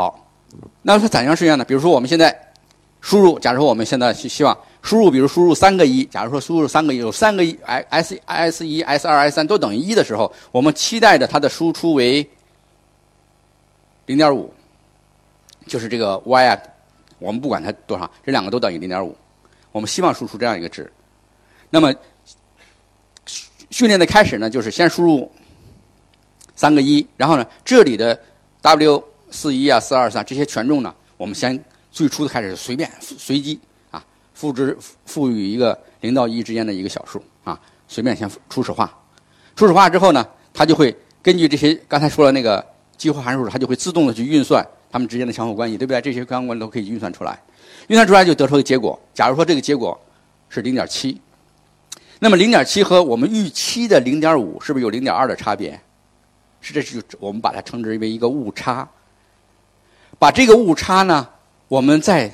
[0.00, 0.26] 好，
[0.80, 1.62] 那它怎样训练呢？
[1.62, 2.34] 比如说我们现在
[3.02, 12.26] 输入，假如说我们现在希希望输入，比如输入三个一，假如说输入三个一，有三个一，S S 一、S 二、S 三都等于一的时候，我们期待着它的输出为
[14.06, 14.50] 零点五，
[15.66, 16.58] 就是这个 Y 啊，
[17.18, 19.14] 我们不管它多少，这两个都等于零点五，
[19.70, 20.90] 我们希望输出这样一个值。
[21.68, 21.94] 那么
[23.68, 25.30] 训练的开始呢，就是先输入
[26.56, 28.18] 三个一，然后呢，这里的
[28.62, 33.58] W 四一啊、四二三这些权重呢，我们先最初的开始随便随机
[33.90, 37.58] 啊，赋值赋予一个零到一之间的一个小数啊，
[37.88, 38.92] 随便先初始化。
[39.56, 42.64] 初始化之后呢，它就会根据这些刚才说的那个
[42.96, 46.00] 激活函数，它就会自动的去运算它们之间的相互关系，对不对？
[46.00, 47.40] 这些相关系都可以运算出来，
[47.88, 48.98] 运算出来就得出个结果。
[49.12, 49.98] 假如说这个结果
[50.48, 51.20] 是零点七。
[52.22, 55.80] 那么零点七和我们预期的零点五是不是有零点二的差别？
[56.60, 58.86] 是，这是我们把它称之为一个误差。
[60.20, 61.26] 把这个误差呢，
[61.66, 62.30] 我们再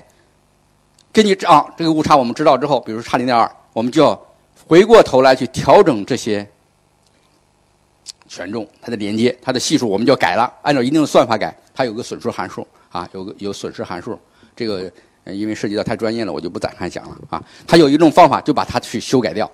[1.13, 4.21] 根据啊这个误差我们知道之后，比如差零点二，我们就要
[4.67, 6.47] 回过头来去调整这些
[8.29, 11.57] 权重，它的连接，它的系数，我们就改了，按照一定的算法改。
[11.73, 14.19] 它有个损失函数啊，有个有损失函数，
[14.57, 14.91] 这个
[15.25, 17.43] 因为涉及到太专业了，我就不展开讲了啊。
[17.67, 19.51] 它有一种方法，就把它去修改掉。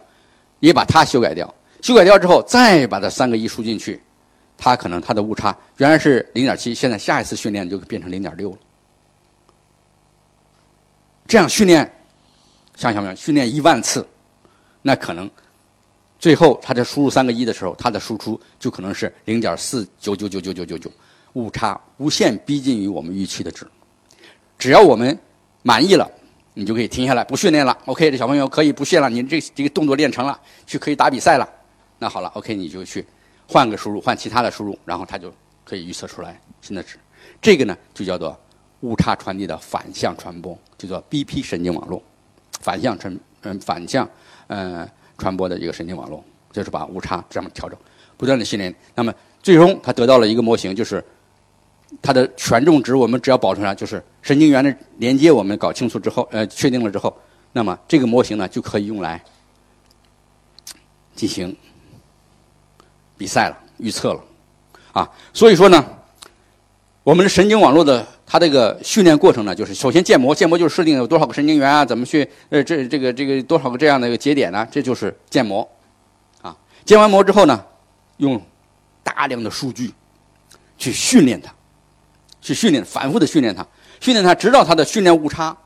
[0.61, 4.01] 也把它修改掉，修改掉之后，再把它三个一输进去，
[4.63, 8.59] 它可能它的误差原来是零点七，现在下一次训练就变成零点六了。
[11.27, 11.93] 这样训练，
[12.77, 13.15] 想想没有？
[13.17, 14.07] 训练一万次，
[14.83, 15.29] 那可能
[16.17, 20.89] 最后它在输入三个一的时候，它的输出就可能是零点四九九九九九九九，
[21.33, 23.67] 误差无限逼近于我们预期的值。
[24.57, 25.19] 只要我们
[25.65, 26.09] 满意了。
[26.55, 31.49] 你就可以停下来不训练了，OK，这小朋友可以不训了，你这这个动作练成了，去可以打比赛了。
[31.99, 33.03] 那好了，OK，你就去
[33.53, 35.31] 换个输入，换其他的输入，然后它就
[35.62, 36.97] 可以预测出来新的值。
[37.41, 38.39] 这个呢，就叫做
[38.81, 42.03] 误差传递的反向传播，就叫 BP 神经网络，
[42.61, 44.08] 反向传嗯反向
[44.47, 47.79] 嗯传播的一个神经网络，就是把误差这么调整，
[48.17, 49.12] 不断的训练，那么
[49.42, 51.05] 最终它得到了一个模型，就是。
[52.01, 57.14] 它的权重值，我们只要保存上，就是神经元的连接，我们搞清楚之后，呃，确定了之后，
[57.52, 59.23] 那么这个模型呢就可以用来
[61.14, 61.55] 进行
[63.17, 64.20] 比赛了、预测了，
[64.92, 65.84] 啊，所以说呢，
[67.02, 74.67] 我们的神经网络的它这个训练过程呢，就是首先建模，建模就是设定有多少个神经元啊，怎么去呃这这个这个多少个这样的一个节点呢？
[74.70, 75.68] 这就是建模，
[76.40, 77.64] 啊，建完模之后呢，
[78.18, 78.40] 用
[79.02, 79.92] 大量的数据
[80.79, 81.52] 去训练它。
[82.44, 83.64] 去训练，反复的训练它，
[84.00, 85.56] 训练它，直到它的训练误差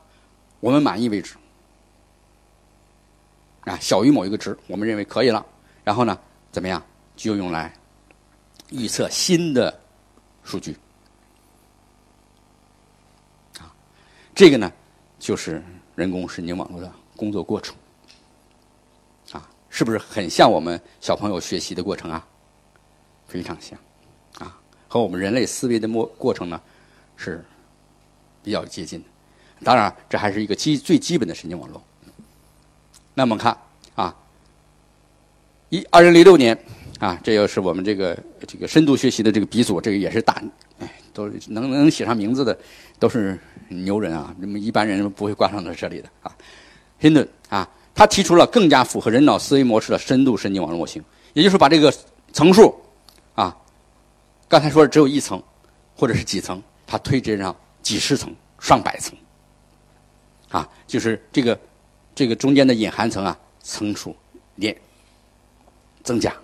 [0.59, 1.33] 我们满意为止。
[3.61, 5.43] 啊，小于某一个值，我们认为可以了。
[5.83, 6.15] 然后呢，
[6.51, 6.79] 怎么样？
[7.17, 7.73] 就用来
[8.69, 9.77] 预测新的
[10.43, 10.77] 数据。
[13.59, 13.73] 啊，
[14.33, 14.71] 这个呢，
[15.19, 15.61] 就是
[15.95, 17.75] 人工神经网络的工作过程。
[19.33, 22.25] 啊，是不是很像我们小朋友学习的过程啊？
[23.27, 23.77] 非常像。
[24.37, 24.57] 啊
[24.87, 26.61] 和我们人类思维的过过程呢，
[27.17, 27.43] 是
[28.41, 29.05] 比较接近的。
[29.65, 31.83] 当然，这还是一个基最基本的神经网络。
[33.13, 33.57] 那么看
[33.95, 34.15] 啊，
[35.69, 36.57] 一二零零六年
[36.99, 40.41] 啊，这又是我们这个这个深度学习的这个鼻祖，这个也是大，
[40.79, 42.57] 哎，都能能写上名字的
[42.97, 44.33] 都是牛人啊。
[44.39, 46.35] 那么一般人不会挂上到这里的啊。
[46.99, 51.03] Hinton 啊，他提出了更加符合人脑思维模式的深度神经网络模型，
[51.33, 51.93] 也就是把这个
[52.33, 52.75] 层数
[53.35, 53.55] 啊。
[54.47, 55.41] 刚才说的只有一层，
[55.95, 59.15] 或者是几层，它推进上几十层、上百层，
[60.49, 61.59] 啊，就是这个
[62.15, 64.15] 这个中间的隐含层啊，层数
[64.55, 64.75] 连
[66.01, 66.35] 增加。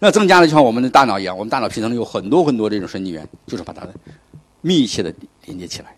[0.00, 3.86] 那增加了就像我们的大脑一样，我们大脑皮层里有很多很多这种神经元，就是把它
[4.60, 5.94] 密切的连接起来。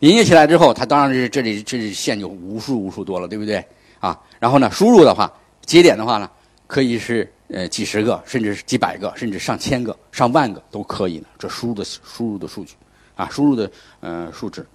[0.00, 3.64] 连接起来之后，它当然是这里这里线就无数无数多了，对不对？
[4.00, 5.32] 啊，然后呢，输入的话，
[5.64, 6.30] 节点的话呢，
[6.66, 7.32] 可以是。
[7.54, 11.26] 呃，几十个，甚至是几百个，甚至上千个、上万个都可以呢。
[11.38, 12.72] 这输入的输入的数据，
[13.14, 14.66] 啊，输入的呃数值，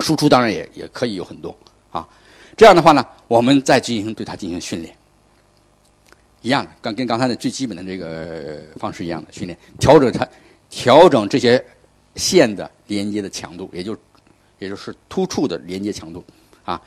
[0.00, 1.54] 输出当然也也可以有很多
[1.90, 2.08] 啊。
[2.56, 4.96] 这样的话呢，我们再进行对它进行训练，
[6.44, 10.28] 一样的，刚跟刚才的最基本的这个方式一样的训练，调整它，
[10.68, 11.64] 调整这些
[12.16, 13.96] 线的连接的强度，也就
[14.58, 16.22] 也就是突触的连接强度
[16.64, 16.80] 啊。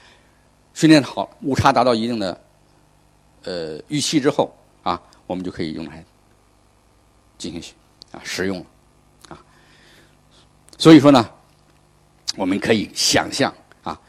[0.74, 2.42] 训练好，误差达到一定的
[3.44, 5.02] 呃预期之后啊。
[5.26, 6.02] 我们就可以用来
[7.38, 7.62] 进行
[8.14, 8.66] 啊使用了
[9.28, 9.38] 啊，
[10.78, 11.30] 所以说呢，
[12.38, 13.54] 我们可以想象
[13.84, 14.00] 啊，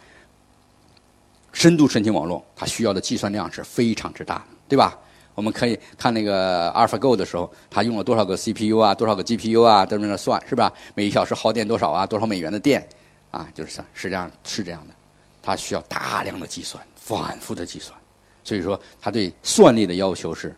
[1.52, 4.96] 深度神经网络它需要的计算量是非常之大的，对吧？
[5.38, 10.73] 我们可以看那个 AlphaGo 的时候，它用了多少个 CPU 啊，多少个 GPU 啊，在那算，是吧？
[10.96, 12.05] 每一小时耗电多少啊？
[12.05, 12.85] 多少美元的电？
[13.31, 14.94] 啊，就是是这样，是这样的。
[15.40, 17.96] 它需要大量的计算，反复的计算，
[18.43, 20.52] 所以说它对算力的要求是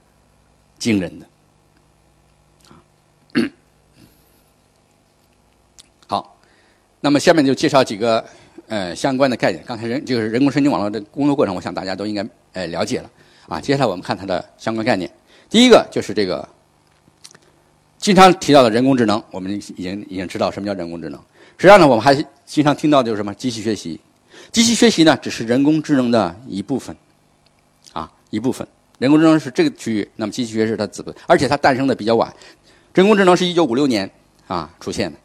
[0.79, 1.27] 惊人的。
[6.07, 6.39] 好，
[7.03, 8.25] 那么下面就介绍几个
[8.67, 9.63] 呃相关的概念。
[9.67, 13.11] 刚才人就是人工神经网络的工作过程，我想大家都应该呃了解了。
[13.51, 15.11] 啊，接下来我们看它的相关概念。
[15.49, 16.49] 第一个就是这个
[17.99, 21.21] 经常提到的人工智能，我们已经已经知道什么叫人工智能。
[21.59, 22.15] 实际上呢，我们还
[22.47, 24.01] 经常听到的就是什么机器学习。
[24.53, 26.97] 机器学习呢，只是人工智能的一部分，
[27.93, 28.67] 啊，一部分。
[28.99, 32.33] 人工智能是这个区域，那么机器学习是它子部，而且它诞生的比较晚。
[32.95, 34.09] 人工智能是一九五六年
[34.47, 35.19] 啊出现的，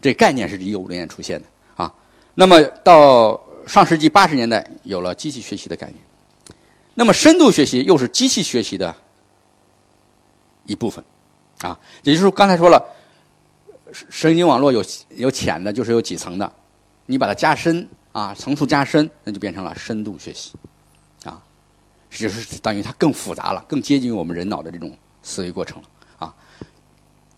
[0.00, 1.92] 这概念是一九五六年出现的啊。
[2.36, 5.98] 那么到上世纪八十年代，有了机器学习的概念。
[6.94, 8.94] 那么深度学习又是机器学习的
[10.64, 11.04] 一部分，
[11.60, 12.80] 啊，也就是刚才说了，
[14.08, 16.50] 神经网络有有浅的，就是有几层的，
[17.06, 20.52] 你把它加深啊，层数加深，那就变成了深度学习，
[21.24, 21.42] 啊，
[22.10, 25.88] 就是等于它更复杂了，更接近于我们人脑的这种思维过程了，
[26.18, 26.34] 啊。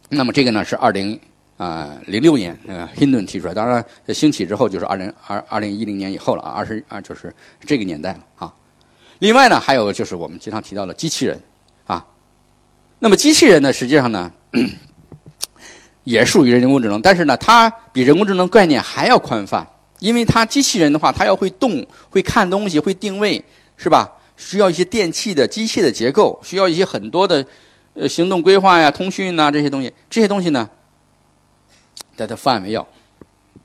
[0.08, 1.18] 那么这个呢是二零
[1.56, 8.54] 啊零六年呃 Hinton 提出来，当然兴起之后就是二零二二零一零年以后了啊，二十二就是这个年代了啊。
[9.18, 11.40] 另外呢，还有就是我们经常提到的机器人，
[11.86, 12.04] 啊，
[12.98, 14.30] 那么机器人呢，实际上呢，
[16.04, 19.66] 也属于人工智能，但是呢，它比人工智能概念还要宽泛，
[20.00, 23.42] 因为它机器人的话，它要会动、会看东西、会定位，
[23.78, 24.12] 是吧？
[24.36, 27.42] 需要一些电器的机械的结构，需要一些很多的
[27.94, 30.68] 呃行动规划呀、通讯呐这些东西，这些东西呢，
[32.18, 32.86] 它的范围要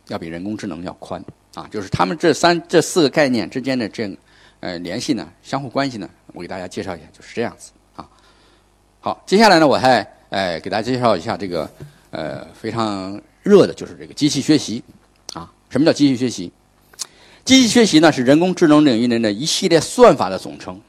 [0.08, 1.22] 要比人工智能要宽
[1.56, 4.18] 啊，就是他们这三这四个概念之间的这。
[4.62, 8.08] 呃，联系呢，相互关系呢，我给大家介绍一下，就是这样子啊。
[9.00, 10.00] 好，接下来呢，我还
[10.30, 11.70] 呃给大家介绍一下这个
[12.12, 14.84] 呃非常热的，就是这个机器学习
[15.34, 15.52] 啊。
[15.70, 16.52] 什么叫机器学习？
[17.44, 20.80] 机器学习呢是人工智能领域内的一系列算法的总称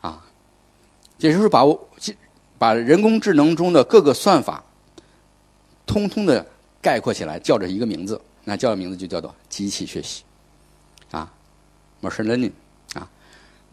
[0.00, 0.24] 啊，
[1.18, 1.88] 也就是把我
[2.56, 4.64] 把人工智能中的各个算法
[5.84, 6.46] 通通的
[6.80, 10.22] 概括起来，叫着一个名字，那叫的名字就叫做机器学习
[11.10, 11.30] 啊
[12.00, 12.52] ，machine learning。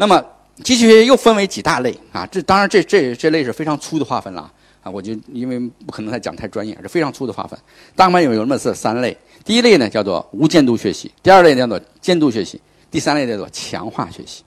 [0.01, 0.25] 那么，
[0.63, 2.25] 机器学习又分为几大类啊？
[2.27, 4.49] 这当然，这这这类是非常粗的划分了
[4.81, 4.89] 啊！
[4.89, 7.59] 我就因为不可能再讲太专业，是非常粗的划分。
[7.97, 12.57] 大概有有那么这三类：第一类呢叫做无监督学习；第二类叫做监督学习；
[12.89, 14.41] 第三类叫做强化学习。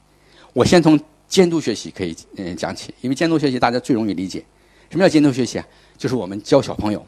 [0.55, 4.43] 我先从监督学习可以嗯讲起，因为监督学习大家最容易理解。
[4.89, 5.67] 什么叫监督学习啊？
[5.99, 7.05] 就是我们教小朋友。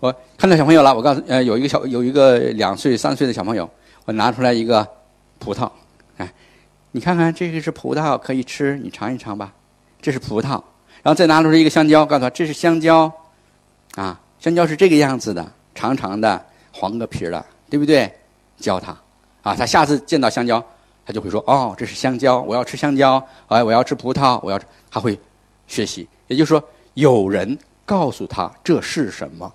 [0.00, 3.70] 我看到小朋友了，我告诉呃有一个小有一个两岁三岁的小朋友，
[4.04, 4.84] 我拿出来一个
[5.38, 5.70] 葡萄。
[6.94, 9.52] 你看看，这个是葡萄，可以吃，你尝一尝吧。
[10.00, 10.62] 这是葡萄，
[11.02, 13.10] 然后再拿出来一个香蕉，告诉他这是香蕉，
[13.94, 18.12] 啊，香蕉是这个样子的，长长的，黄个皮的，对不对？
[18.58, 18.94] 教他，
[19.42, 20.62] 啊，他下次见到香蕉，
[21.06, 24.60] 他就会说，哦，这是香蕉，我要吃香蕉，哎，我要吃葡萄，我要，
[24.90, 25.18] 他会
[25.66, 26.06] 学习。
[26.26, 26.62] 也就是说，
[26.94, 29.50] 有人告诉他这是什么，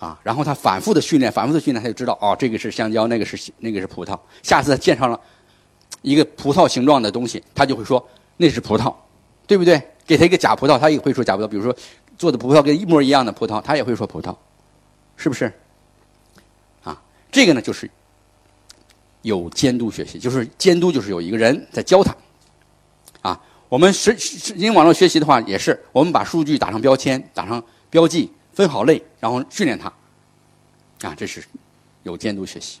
[0.00, 4.18] 啊，然后他反复的训练，反复的训练，他就知道，哦，这个是香蕉，那个是那个是葡萄。
[4.42, 5.20] 下次他见上了。
[6.02, 8.06] 一个葡萄形状的东西，他就会说
[8.36, 8.94] 那是葡萄，
[9.46, 9.80] 对不对？
[10.04, 11.46] 给他一个假葡萄，他也会说假葡萄。
[11.46, 11.74] 比如说
[12.18, 14.36] 做的葡萄跟一模一样的葡萄，他也会说葡萄，
[15.16, 15.52] 是不是？
[16.82, 17.00] 啊，
[17.30, 17.88] 这个呢就是
[19.22, 22.14] 有监督学习，就是监督就是有一个人在教他。
[23.20, 29.86] 啊，我们实神经网络学习的话也是，我们把数据打上标签，打上标记，分好类，然后训练它。
[31.08, 31.42] 啊，这是
[32.02, 32.80] 有监督学习。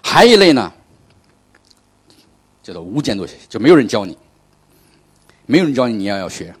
[0.00, 0.72] 还一类呢？
[2.66, 4.18] 叫做无监督学习，就没有人教你，
[5.46, 6.52] 没有人教你，你也要学。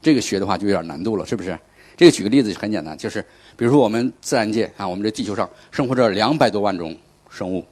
[0.00, 1.58] 这个学的话就有点难度了，是不是？
[1.94, 3.20] 这个举个例子很简单，就是
[3.54, 6.96] 比如说我们自然界啊，我们这地球上生活着两百多万种
[7.28, 7.62] 生物，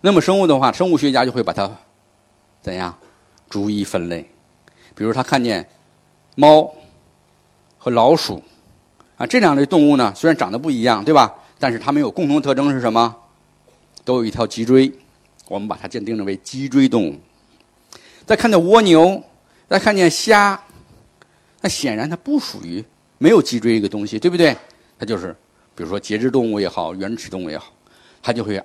[0.00, 1.70] 那么生物的话，生物学家就会把它
[2.62, 2.96] 怎样
[3.50, 4.26] 逐一分类。
[4.94, 5.68] 比如他看见
[6.34, 6.74] 猫
[7.76, 8.42] 和老鼠
[9.18, 11.34] 啊这两类动物呢，虽然长得不一样，对吧？
[11.58, 13.14] 但是它们有共同特征是什么？
[14.02, 14.90] 都有一条脊椎。
[15.50, 17.16] 我们把它鉴定为脊椎动物。
[18.24, 19.20] 再看见蜗牛，
[19.68, 20.62] 再看见虾，
[21.60, 22.84] 那显然它不属于
[23.18, 24.56] 没有脊椎一个东西，对不对？
[24.96, 25.34] 它就是，
[25.74, 27.72] 比如说节肢动物也好，原始动物也好，
[28.22, 28.62] 它就会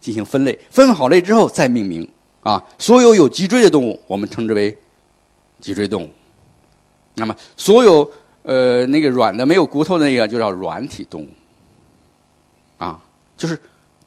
[0.00, 2.08] 进行分类，分好类之后再命名。
[2.44, 4.78] 啊，所有有脊椎的动物，我们称之为
[5.60, 6.10] 脊椎动物。
[7.16, 8.08] 那么，所有
[8.42, 11.28] 呃那个软的没有骨头的那个，就叫软体动物。
[12.78, 13.02] 啊，
[13.36, 13.58] 就是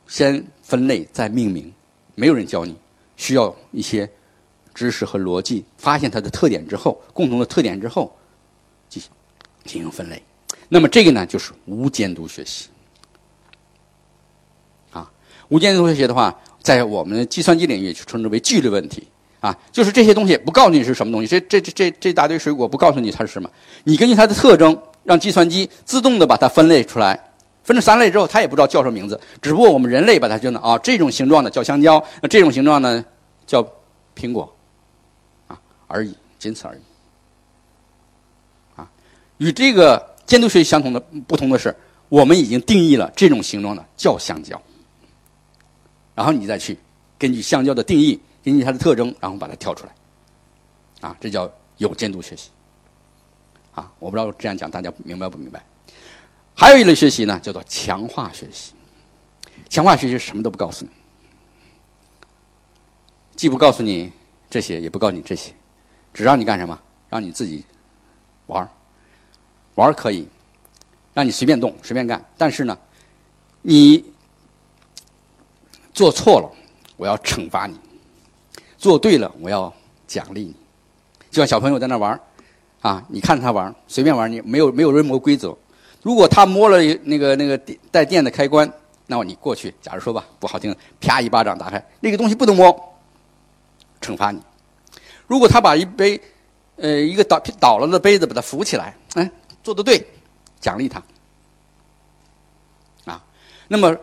[0.07, 1.73] 先分类再命名。
[2.19, 2.75] 没有人教你，
[3.15, 4.09] 需要一些
[4.73, 8.11] 知识和逻辑，发现它的特点之后，共同的特点之后，
[8.89, 9.11] 进行
[9.63, 10.19] 进行分类。
[10.67, 12.69] 那么这个呢，就是无监督学习。
[14.89, 15.07] 啊，
[15.49, 19.07] 无监督学习的话，在我们计算机领域就称之为纪律问题。
[19.39, 23.47] 啊，就是这些东西不告诉你是什么东西，这这这这这大堆水果不告诉你它是什么，
[23.83, 27.26] 你根据它的特征，让计算机自动的把它分类出来。
[27.67, 33.03] 分成三类之后，它也不知道叫什么名字，只不过我们人类把它叫呢啊，这种形状的叫香蕉，那这种形状呢
[33.45, 33.61] 叫
[34.15, 34.55] 苹果，
[35.49, 36.79] 啊而已，仅此而已。
[38.77, 38.89] 啊，
[39.39, 41.75] 与这个监督学习相同的不同的是，
[42.07, 44.61] 我们已经定义了这种形状的叫香蕉，
[46.15, 46.79] 然后你再去
[47.19, 52.49] 根据香蕉的定义，根据它的特征，然后把它挑出来，啊，这叫有监督学习。
[53.75, 55.61] 啊，我不知道这样讲大家明白不明白？
[56.59, 58.73] 还有一类学习呢，叫做强化学习。
[59.69, 60.91] 强化学习什么都不告诉你，
[63.35, 64.11] 既不告诉你
[64.49, 65.53] 这些，也不告诉你这些，
[66.11, 66.77] 只让你干什么？
[67.09, 67.63] 让你自己
[68.47, 68.69] 玩儿，
[69.75, 70.27] 玩儿可以，
[71.13, 72.25] 让你随便动、随便干。
[72.39, 72.75] 但是呢，
[73.61, 74.03] 你
[75.93, 76.51] 做错了，
[76.95, 77.75] 我要惩罚你；
[78.79, 79.71] 做对了，我要
[80.07, 80.55] 奖励你。
[81.29, 82.19] 就像小朋友在那玩儿
[82.81, 85.55] 啊，你看着他玩儿，随便玩儿，你没有没有任何规则。
[86.01, 87.57] 如果他摸了那个那个
[87.91, 88.71] 带电的开关，
[89.07, 92.97] 那么你过去，假如说吧，不好听，啪一巴掌打开，那个东西不能摸，
[94.01, 94.41] 惩罚你。
[95.25, 96.19] 如果他把一杯，
[96.77, 99.29] 呃，一个倒倒了的杯子把它扶起来，哎，
[99.63, 100.05] 做的对，
[100.61, 101.03] 奖励他。
[103.05, 103.23] 啊，
[103.67, 103.95] 那么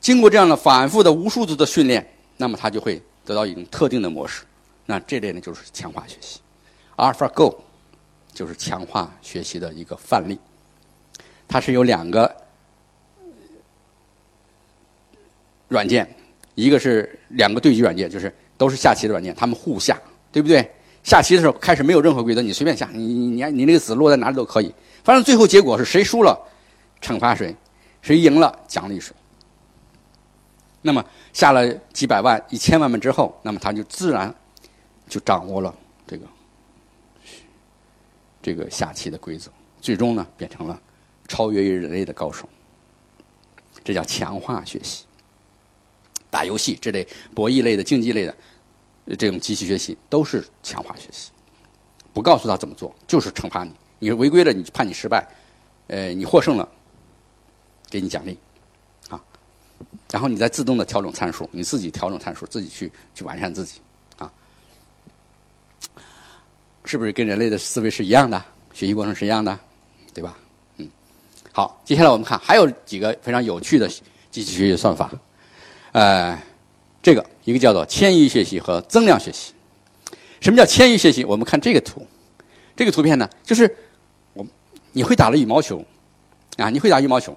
[0.00, 2.04] 经过这样的反复的无数次的训练，
[2.36, 4.42] 那么他就会得到一种特定的模式。
[4.86, 6.40] 那这类呢就是强化学习
[6.96, 7.54] ，AlphaGo
[8.32, 10.38] 就是强化学习的一个范例。
[11.50, 12.32] 它是有两个
[15.66, 16.08] 软件，
[16.54, 20.70] 一个是两个对局软件，就是都是下棋的软件，他们互下，对不对？
[21.02, 26.38] 下棋的时候开始没有任何规则，你随便下，你你你你那个子落在哪里都可以，反正最后结果是谁输了
[27.00, 27.52] 惩罚谁，
[28.00, 29.12] 谁赢了奖励谁。
[30.82, 34.32] 那么下了几百万、一千万们之后，那么他就自然
[35.08, 35.74] 就掌握了
[36.06, 36.26] 这个
[38.40, 40.80] 这个下棋的规则，最终呢变成了。
[41.30, 42.48] 超越于人类的高手，
[43.84, 45.04] 这叫强化学习。
[46.28, 47.06] 打游戏这类
[47.36, 48.34] 博弈类的、竞技类的
[49.16, 51.30] 这种机器学习，都是强化学习。
[52.12, 53.72] 不告诉他怎么做，就是惩罚你。
[54.00, 55.22] 你违规了，你判你失败；
[55.86, 56.68] 呃，你获胜了，
[57.88, 58.36] 给你奖励，
[59.08, 59.22] 啊。
[60.10, 63.80] 然后你再自动的调整参数，你自己调整参数，自己去去完善自己，
[64.18, 64.32] 啊。
[66.84, 68.44] 是不是跟人类的思维是一样的？
[68.72, 69.56] 学习过程是一样的，
[70.12, 70.36] 对吧？
[71.60, 73.86] 好，接下来我们看还有几个非常有趣的
[74.30, 75.10] 机器学习算法。
[75.92, 76.42] 呃，
[77.02, 79.52] 这个一个叫做迁移学习和增量学习。
[80.40, 81.22] 什么叫迁移学习？
[81.22, 82.06] 我们看这个图，
[82.74, 83.76] 这个图片呢，就是
[84.32, 84.42] 我
[84.92, 85.84] 你会打了羽毛球
[86.56, 87.36] 啊，你会打羽毛球，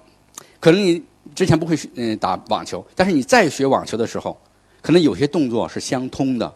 [0.58, 1.04] 可能你
[1.34, 4.40] 之前不会嗯打网球，但是你再学网球的时候，
[4.80, 6.50] 可能有些动作是相通的，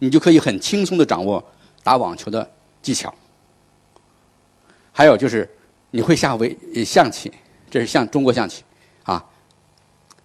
[0.00, 1.44] 你就可以很轻松的掌握
[1.84, 2.50] 打网球的
[2.82, 3.14] 技巧。
[4.90, 5.48] 还有就是。
[5.92, 7.30] 你会下围象棋，
[7.70, 8.64] 这是象中国象棋，
[9.02, 9.22] 啊，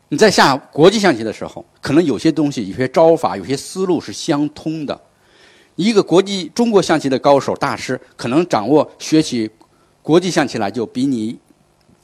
[0.08, 5.00] 你在下国际象棋的时候，可能有些东西、有些招法、有些思路是相通的。
[5.76, 9.52] 一个国际中国象棋的高手大师，可能掌握学习
[10.02, 11.38] 国际象棋来，就比你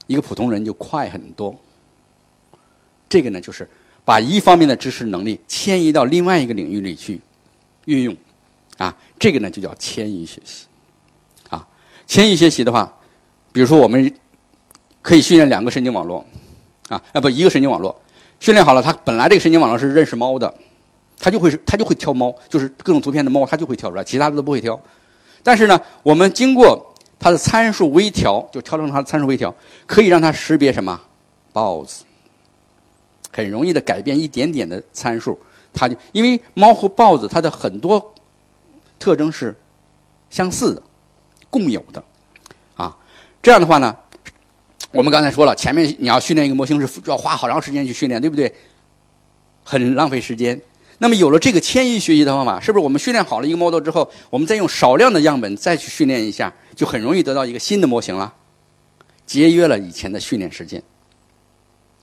[0.08, 1.56] 一个普通人就快很多。
[3.08, 3.68] 这个呢，就是
[4.04, 7.22] 把一方面的知识能力迁移到另外一个领域里去
[7.86, 8.16] 运用，
[8.78, 10.66] 啊，这个呢就叫迁移学习，
[11.50, 11.66] 啊，
[12.06, 12.94] 迁移学习的话。
[13.54, 14.12] 比如说，我们
[15.02, 16.26] 可以训练两个神经网络，
[16.90, 17.96] 啊，啊不，一个神经网络
[18.40, 20.52] 训练好了，它本来这个神经网络是认识猫的，
[21.20, 24.78] 它就会它就会挑猫，就是各种图片的猫，它就会挑出来，其他的都不会挑。
[25.44, 29.54] 但是呢，我们经过它的参数微调，就调整它的参数微调，
[29.86, 31.00] 可以让它识别什么
[31.52, 32.04] 豹子，
[33.32, 35.40] 很容易的改变一点点的参数，
[35.72, 38.14] 它就因为猫和豹子它的很多
[38.98, 39.56] 特征是
[40.32, 40.82] 相似的、
[41.52, 42.04] 共有的。
[43.44, 43.94] 这样的话呢，
[44.92, 48.52] 我们刚才说了，前面你要训练一个模型是要花好长时间去训练，对不对？
[49.66, 50.60] 很浪费时间。
[51.00, 58.34] 那么有了这个迁移学习的方法，是不是我们训练好了一个 model 之后，我们再用少量的样本再去训练一下，就很容易得到一个新的模型了，
[59.26, 60.82] 节约了以前的训练时间。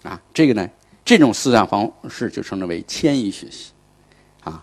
[0.02, 0.68] 啊，这个呢，
[1.06, 3.70] 这种思想方式就称之为迁移学习，
[4.44, 4.62] 啊，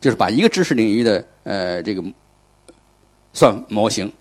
[0.00, 2.02] 就是把一个知识领域的呃这个
[3.32, 4.12] 算模型。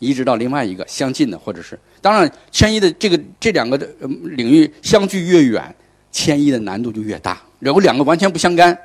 [0.00, 3.88] 移植到另外一个相近的，或者是当然迁移的这个这两个的
[4.22, 5.72] 领域相距越远，
[6.10, 7.40] 迁移的难度就越大。
[7.60, 8.76] 如果两个完全不相干，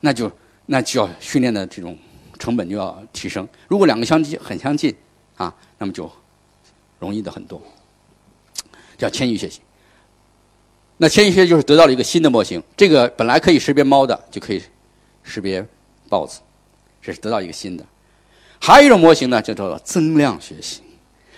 [0.00, 0.30] 那就
[0.66, 1.98] 那就要训练的这种
[2.38, 3.46] 成本就要提升。
[3.68, 4.94] 如果两个相近很相近
[5.36, 6.10] 啊，那么就
[6.98, 7.60] 容易的很多，
[8.96, 9.60] 叫迁移学习。
[10.96, 14.62] 那迁移学习就是得到了一个新的模型，这个本来可以识别猫的，就可以
[15.24, 15.66] 识别
[16.08, 16.40] 豹子，
[17.02, 17.84] 这是得到一个新的。
[18.66, 20.80] 还有一种模型呢，就叫做增量学习。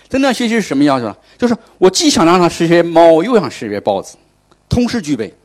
[0.07, 1.17] 增量学习是什么要求呢？
[1.37, 4.15] 就是我既想让它识别猫，又想识别豹子，
[4.69, 5.35] 同时具备。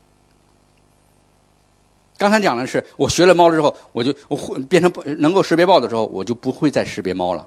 [2.17, 7.45] 刚才讲的是，我学了猫了之后，我就我会变成能够识别豹子之后，我就不会再识别猫了，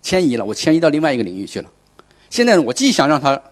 [0.00, 1.68] 迁移了，我迁移到另外一个领域去了。
[2.30, 3.42] 现在呢，我既想让它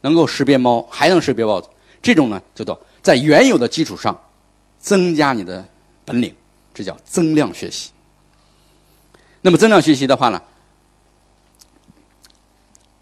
[0.00, 1.68] 能够识别猫，还能识别豹子，
[2.02, 4.20] 这种呢叫做在原有的基础上
[4.80, 5.64] 增加你的
[6.04, 6.34] 本领，
[6.74, 7.90] 这叫增量学习。
[9.46, 10.42] 那么增量学习的话呢，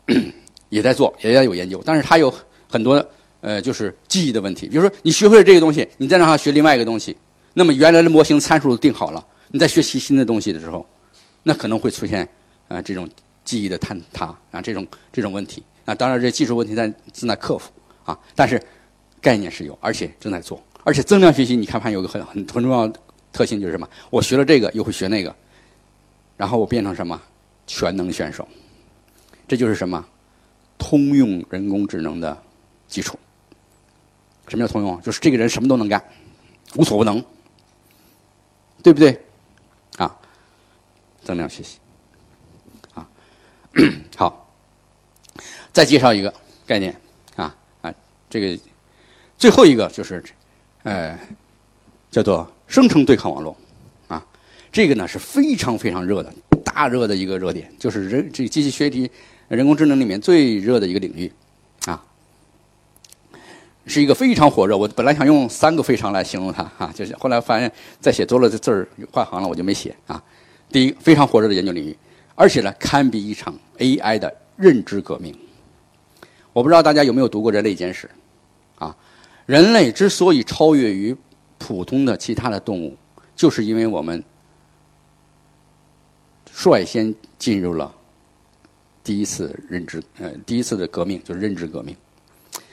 [0.69, 2.33] 也在做，也在有研究，但是它有
[2.69, 3.03] 很多。
[3.41, 4.67] 呃，就是记忆的问题。
[4.69, 7.15] 比如说，你学会了这个东西，你再让他学另外一个东西，
[7.53, 10.87] 那么原来的模型参数定好了，你在学习新的东西的时候，
[11.43, 12.27] 那可能会出现
[12.69, 13.09] 啊这种
[13.45, 15.63] 记忆的坍塌啊这种这种问题。
[15.85, 17.71] 啊，当然这技术问题在正在克服
[18.05, 18.59] 啊，但是
[19.21, 20.63] 概念是有，而且正在做。
[20.83, 22.99] 而且增量学习，你看看有个很很很重要的
[23.31, 23.87] 特性就是什么？
[24.09, 25.37] 我学了这个，又会学那个，
[26.37, 27.21] 然后我变成什么？
[27.67, 28.47] 全能选手。
[29.49, 30.05] 这就是什么？
[30.77, 32.43] 通用人工智能的
[32.89, 33.19] 基础。
[34.49, 35.01] 什么叫通用？
[35.01, 36.03] 就是这个人什么都能干，
[36.77, 37.25] 无所不能，
[38.83, 39.19] 对不对？
[39.97, 40.15] 啊，
[41.23, 41.79] 增量学习，
[42.93, 43.09] 啊，
[44.17, 44.53] 好，
[45.73, 46.35] 再介绍一个
[46.67, 46.95] 概念，
[47.37, 47.95] 啊啊，
[48.29, 48.63] 这个
[49.39, 50.23] 最后一个就是，
[50.83, 51.19] 呃，
[52.11, 53.57] 叫做生成对抗网络，
[54.75, 59.09] 这个呢是非常非常热的，大热的一个热点，就是人这机器学习、
[59.47, 61.31] 人工智能里面最热的一个领域。
[61.87, 62.05] 啊
[63.87, 64.77] 是一个非常火热。
[64.77, 70.21] 我本来想用三个非常来形容它，哈，就是后来发现再写多了这字儿换行了，我就没写啊。
[70.73, 71.97] 第一，非常火热的研究领域，
[72.35, 75.33] 而且呢，堪比一场 AI 的认知革命。
[76.53, 78.11] 我不知道大家有没有读过《人类简史》，
[78.85, 78.97] 啊，
[79.47, 81.15] 人类之所以超越于
[81.59, 82.97] 普通的其他的动物，
[83.37, 84.25] 就是因为我们
[86.57, 87.93] 率先进入了
[89.03, 91.95] 第一次认知，呃，第一次的革命就是认知革命。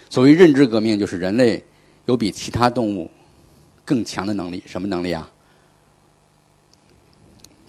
[0.07, 1.61] 所谓认知革命，就是人类
[2.05, 3.09] 有比其他动物
[3.83, 4.63] 更强的能力。
[4.67, 5.29] 什么能力啊？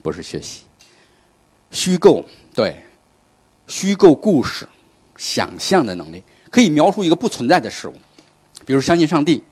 [0.03, 0.65] 不是学习，
[1.71, 2.85] 虚构对，
[3.67, 4.69] 虚构故事、
[5.17, 7.95] 想象的能力，可以描述一个不存在的事物。
[8.67, 9.43] 比如相信上帝，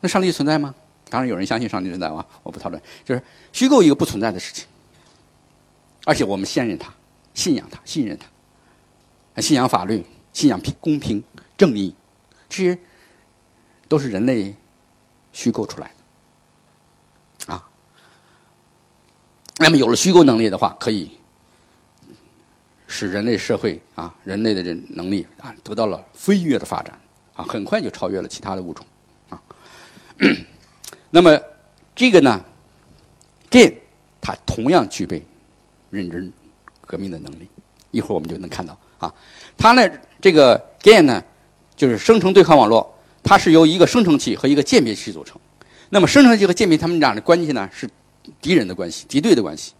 [0.00, 0.74] 那上帝存在吗？
[1.10, 2.82] 当然有人相信上帝存在啊，我不讨论。
[3.04, 4.66] 就是虚构一个不存在的事情，
[6.04, 6.92] 而且我们信任他，
[7.32, 8.18] 信仰他，信任
[9.34, 11.22] 他，信仰法律，信仰平公平
[11.56, 11.94] 正义。
[12.48, 12.78] 这些
[13.88, 14.54] 都是人类
[15.32, 15.90] 虚构出来
[17.46, 17.68] 的啊。
[19.56, 21.18] 那么有了虚构能力的话，可以
[22.86, 27.00] 使人类社会啊，人类的这能力啊，得到了飞跃的发展
[27.34, 28.84] 啊，很快就超越了其他的物种
[29.30, 29.42] 啊。
[31.10, 31.40] 那么
[31.94, 32.44] 这个呢
[33.48, 33.74] 电
[34.20, 35.24] 它同样具备
[35.94, 36.30] 认知
[36.86, 37.48] 革命的能力，
[37.90, 39.14] 一会儿我们就能看到啊。
[39.56, 39.88] 它呢，
[40.20, 41.22] 这个 GAN 呢。
[41.76, 42.88] 就是生成对抗网络，
[43.20, 45.36] 它是由一个生成器和一个鉴别器组成。
[45.90, 47.90] 那么生成器和鉴别他们俩的关系呢，是
[48.40, 49.72] 敌人的关系、敌对的关系。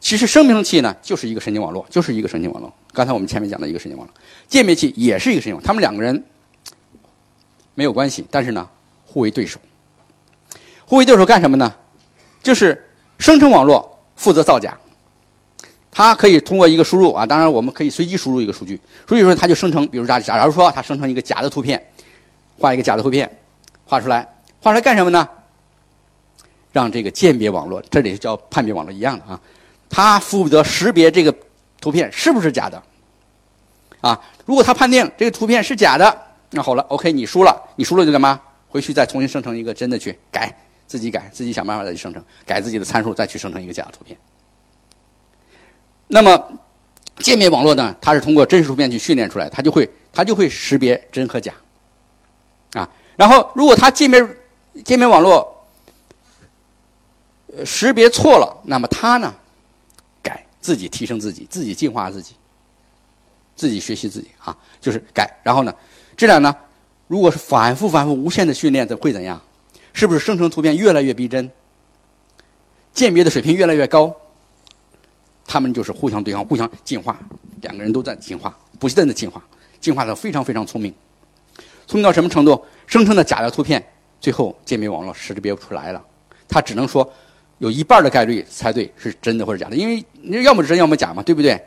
[0.00, 2.70] 其实生成器呢，就是一个神经网络，就是一个神经网络。
[2.92, 4.12] 刚才我们前面讲的一个神经网络，
[4.46, 6.22] 鉴别器也是一个神经网络，他们两个人
[7.74, 8.68] 没有关系，但是呢，
[9.06, 9.58] 互为对手。
[10.84, 11.74] 互为对手干什么呢？
[12.42, 12.86] 就是
[13.18, 14.78] 生成网络负责造假。
[15.98, 21.84] 它可以通过一个输入啊，当然我们可以随机输入一个数据，所以说它就生成，比如假假如说它生成一个假的图片，
[22.56, 23.28] 画一个假的图片，
[23.84, 24.20] 画出来，
[24.62, 25.28] 画出来干什么呢？
[26.70, 29.40] 让这个鉴别网络，这里叫判别网络一样的啊，
[29.90, 31.34] 它负责识别这个
[31.80, 32.80] 图片是不是假的，
[34.00, 36.16] 啊，如果它判定这个图片是假的，
[36.52, 38.40] 那好了，OK，你输了，你输了就干嘛？
[38.68, 40.56] 回去再重新生成一个真的去改，
[40.86, 44.16] 自己改，自己想办法再去生成，改自己的参数再去生成一个假的图片。
[46.08, 46.52] 那么，
[47.18, 47.94] 鉴别网络呢？
[48.00, 51.52] 它是通过真实图片去训练出来，它就会它就会识别真和假，
[52.72, 52.88] 啊。
[53.16, 54.20] 然后，如果它鉴别
[54.84, 55.66] 鉴别网络
[57.64, 59.34] 识别错了，那么它呢
[60.22, 62.34] 改自己提升自己，自己进化自己，
[63.54, 65.28] 自己学习自己啊，就是改。
[65.42, 65.74] 然后呢，
[66.16, 66.56] 这俩呢，
[67.06, 69.40] 如果是反复反复无限的训练，会怎样？
[69.92, 71.50] 是不是生成图片越来越逼真？
[72.94, 74.14] 鉴别的水平越来越高？
[75.48, 77.18] 他们就是互相对抗、互相进化，
[77.62, 79.42] 两个人都在进化，不断的进化，
[79.80, 80.94] 进化的非常非常聪明，
[81.86, 82.62] 聪明到什么程度？
[82.86, 83.82] 生成的假的图片，
[84.20, 86.04] 最后鉴别网络识别不出来了，
[86.46, 87.10] 它只能说
[87.58, 91.60] 有一半的概率猜对是真的或者假的，因为你要么真要么假嘛，对不对？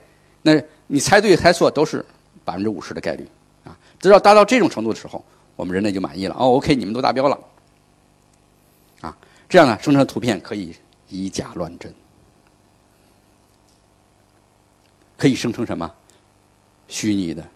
[0.43, 0.53] 那
[0.87, 2.05] 你猜对猜错都是
[2.43, 3.27] 百分之五十的概率
[3.63, 3.77] 啊！
[3.99, 5.23] 只要达到这种程度的时候，
[5.55, 6.35] 我们人类就满意了。
[6.35, 7.39] 哦，OK，你们都达标了
[9.01, 9.15] 啊！
[9.47, 10.75] 这样呢，生成的图片可以
[11.09, 11.93] 以假乱真，
[15.21, 15.93] 可以生成什么
[16.87, 17.47] 虚拟的、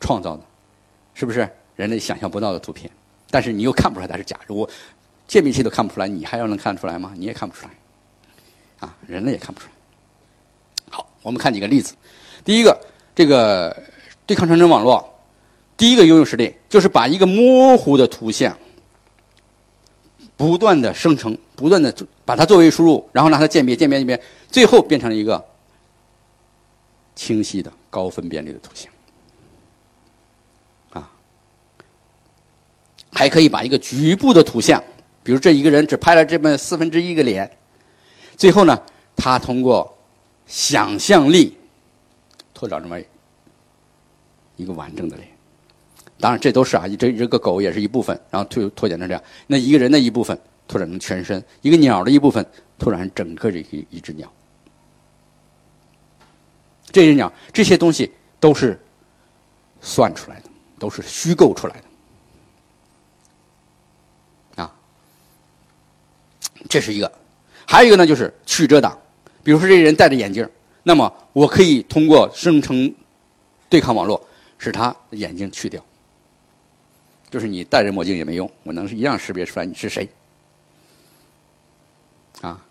[0.00, 0.42] 创造的，
[1.14, 2.90] 是不是人类想象不到的图片？
[3.30, 4.68] 但是你又看不出来它是假的，我
[5.26, 7.14] 鉴别器都看不出来，你还要能看出来吗？
[7.16, 7.72] 你也看不出来
[8.80, 8.94] 啊！
[9.06, 9.72] 人类也看不出来。
[10.90, 11.94] 好，我们看几个例子。
[12.44, 12.78] 第一个，
[13.14, 13.74] 这个
[14.26, 15.10] 对抗生成网络，
[15.78, 18.54] 第一个应用实例就是把一个模糊的图像
[20.36, 21.94] 不断的生成，不断的
[22.26, 25.42] 把它作为输入，然后让它鉴别、鉴别、鉴别，最后变成了一个
[27.20, 28.90] 清晰的、高分辨率的图像。
[30.88, 31.12] 啊，
[33.12, 34.82] 还可以把一个局部的图像，
[35.22, 37.58] 比如这一个人只拍了这么四分之一个脸，
[38.38, 38.82] 最后呢，
[39.14, 39.94] 他通过
[40.46, 41.58] 想象力。
[42.54, 42.98] 拓展这么
[44.56, 45.28] 一个完整的脸，
[46.18, 49.22] 当然这都是啊，这这个狗也是一部分，然后拓拓展成这样。
[49.46, 52.42] 那一个人的一部分拓展成全身，一个鸟的一部分
[52.78, 54.32] 拓展成整个这一一只鸟。
[56.92, 58.80] 这只鸟这些东西都是
[59.80, 61.76] 算出来的，都是虚构出来
[64.56, 64.74] 的啊。
[66.68, 67.10] 这是一个，
[67.66, 68.98] 还有一个呢，就是去遮挡。
[69.42, 70.48] 比如说，这人戴着眼镜。
[70.82, 72.94] 那么，我可以通过生成
[73.68, 74.26] 对抗网络，
[74.58, 75.82] 使他眼睛去掉。
[77.30, 80.08] 就是你戴着墨镜也没用，我能一样识别出来你是谁。
[82.40, 82.62] 啊，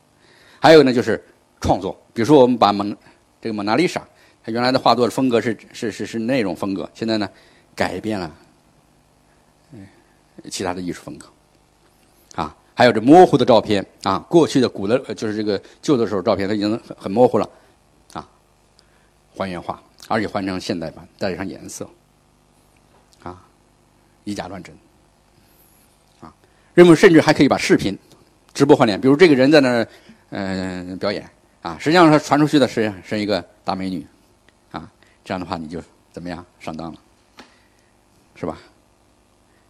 [0.59, 1.23] 还有呢，就是
[1.61, 1.99] 创作。
[2.13, 2.95] 比如说，我们把蒙
[3.41, 4.05] 这个蒙娜丽莎，
[4.43, 7.29] 它原来的画作的风格是是是是那种风格，现在呢
[7.75, 8.31] 改变了，
[9.71, 9.87] 嗯，
[10.49, 11.27] 其他的艺术风格。
[12.35, 17.49] 啊，还有这模糊的照片啊，过去的古的，就是这个旧的时候照片，它已经很很模糊了。
[18.13, 18.27] 啊
[19.37, 21.89] 还原化，而且换成现代版，带上颜色，
[23.23, 23.41] 啊，
[24.25, 24.75] 以假乱真，
[26.19, 26.33] 啊，
[26.73, 27.97] 人们甚至还可以把视频
[28.53, 29.87] 直播换脸，比如这个人在那儿
[30.31, 31.29] 嗯表演，
[31.61, 34.05] 啊，实际上它传出去的是是一个大美女，
[34.71, 34.89] 啊，
[35.25, 36.99] 这样的话你就怎么样上当了，
[38.35, 38.57] 是吧？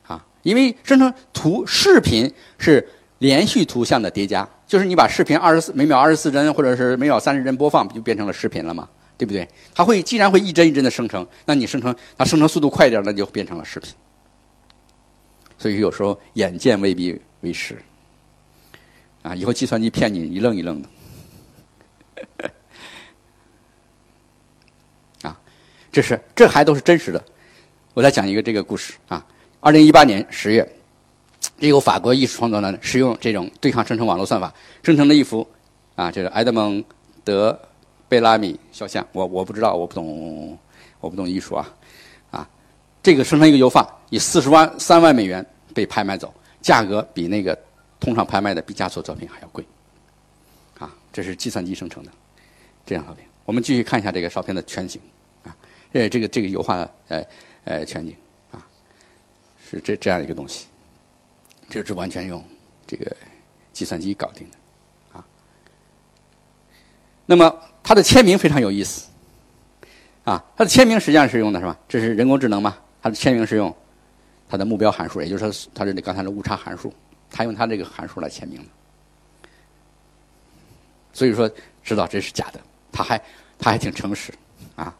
[0.08, 8.88] 啊，因为生成图视频是连续图像的叠加，就是你把视频二十四每秒二十四帧或者是每秒三十帧播放，不就变成了视频了吗？
[9.18, 9.46] 对不对？
[9.74, 13.92] 它会既然会一帧一帧的生成，那你生成它生成速度快一点，那就变成了视频。
[15.58, 17.78] 所以有时候眼见未必为实，
[19.24, 20.88] 啊，以后计算机骗你一愣一愣的。
[25.24, 25.40] 啊，
[25.92, 27.24] 这是这还都是真实的。
[27.94, 29.26] 我再讲一个这个故事啊。
[29.60, 30.68] 二零一八年十月，
[31.60, 34.54] 一个法国艺术创作呢，使用这种对抗生成网络算法，
[34.84, 35.48] 生成了一幅
[35.96, 36.84] 啊，这是埃德蒙
[37.24, 37.60] 德。
[38.10, 40.58] 贝拉米肖像，我我不知道，我不懂，
[41.00, 41.70] 我不懂艺术啊，
[42.32, 42.50] 啊，
[43.04, 47.56] 这个生成一个油画，以四十万三万美元被拍卖走，价格比那个
[48.00, 49.64] 通常拍卖的毕加索作品还要贵，
[51.12, 52.12] 这是计算机生成的
[52.86, 53.28] 这张照片。
[53.46, 55.02] 我们继续看一下这个照片的全景，
[55.44, 55.56] 啊，
[55.94, 57.26] 呃，这个这个油画呃
[57.64, 58.16] 呃全景，
[58.52, 58.66] 啊，
[59.70, 60.68] 是这这样一个东西，
[61.70, 62.44] 这是完全用
[62.86, 63.16] 这个
[63.74, 65.26] 计算机搞定的，啊，
[67.26, 67.64] 那么。
[67.82, 69.08] 它的签名非常有意思，
[70.24, 71.76] 啊，它的签名实际上是用的是吧？
[71.88, 72.78] 这是人工智能嘛？
[73.02, 73.76] 它的签名是用
[74.48, 76.94] 它的目标函数，也就是说，它是刚才的误差函数，
[77.32, 78.66] 它用它这个函数来签名的。
[81.20, 81.52] 所以说，
[81.84, 82.62] 知道这是假的，
[82.94, 83.22] 他还
[83.58, 84.34] 他还挺诚实，
[84.78, 84.96] 啊，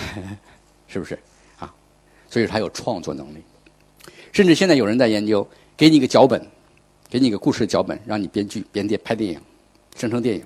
[0.88, 1.18] 是不是？
[1.58, 1.70] 啊，
[2.26, 3.42] 所以说他有创作能力，
[4.32, 6.42] 甚至现在有人在研究，给你一个脚本，
[7.10, 9.38] 给你一个故事脚本，让你编剧编电拍电影，
[9.94, 10.42] 生成电影。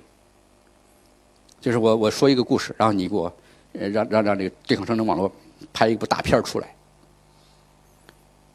[1.61, 3.33] 就是我我说一个故事，然后你给我，
[3.79, 5.33] 呃，让让让这个对抗生成网络
[5.71, 6.75] 拍一部大片出来，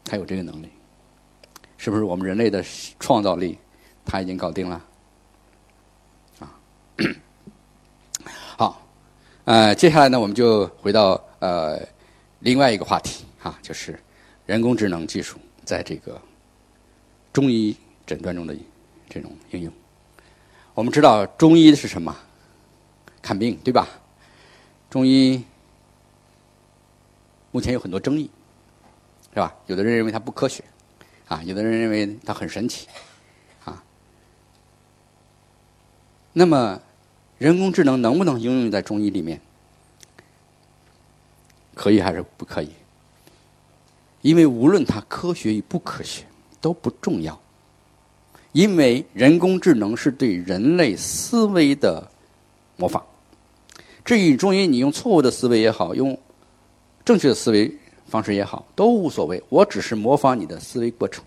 [0.05, 0.69] 他有这个能力，
[1.79, 2.03] 是不是？
[2.03, 2.63] 我们人类的
[2.99, 3.57] 创造力
[4.05, 4.79] 他已经搞定了，
[8.57, 8.81] 好，
[9.45, 11.79] 呃，接下来呢，我们就回到呃
[12.39, 13.99] 另外一个话题啊，就是
[14.45, 16.21] 人工智能技术在这个
[17.31, 18.55] 中医诊断中的
[19.09, 19.73] 这种应用。
[20.73, 22.15] 我们知道中医是什么？
[23.21, 23.87] 看病对吧？
[24.89, 25.43] 中医
[27.51, 28.29] 目前有很多争议，
[29.33, 29.55] 是吧？
[29.67, 30.63] 有的人认为它不科学，
[31.27, 32.87] 啊，有的人认为它很神奇，
[33.63, 33.83] 啊。
[36.33, 36.81] 那么，
[37.37, 39.39] 人工智能能不能应用在中医里面？
[41.75, 42.69] 可以还是不可以？
[44.21, 46.23] 因为无论它科学与不科学
[46.61, 47.37] 都不重要，
[48.51, 52.09] 因为人工智能是对人类思维的
[52.77, 53.03] 模仿。
[54.05, 56.17] 至于中医，你用错误的思维也好，用
[57.03, 59.43] 正确的思维方式也好，都无所谓。
[59.49, 61.23] 我只是模仿你的思维过程，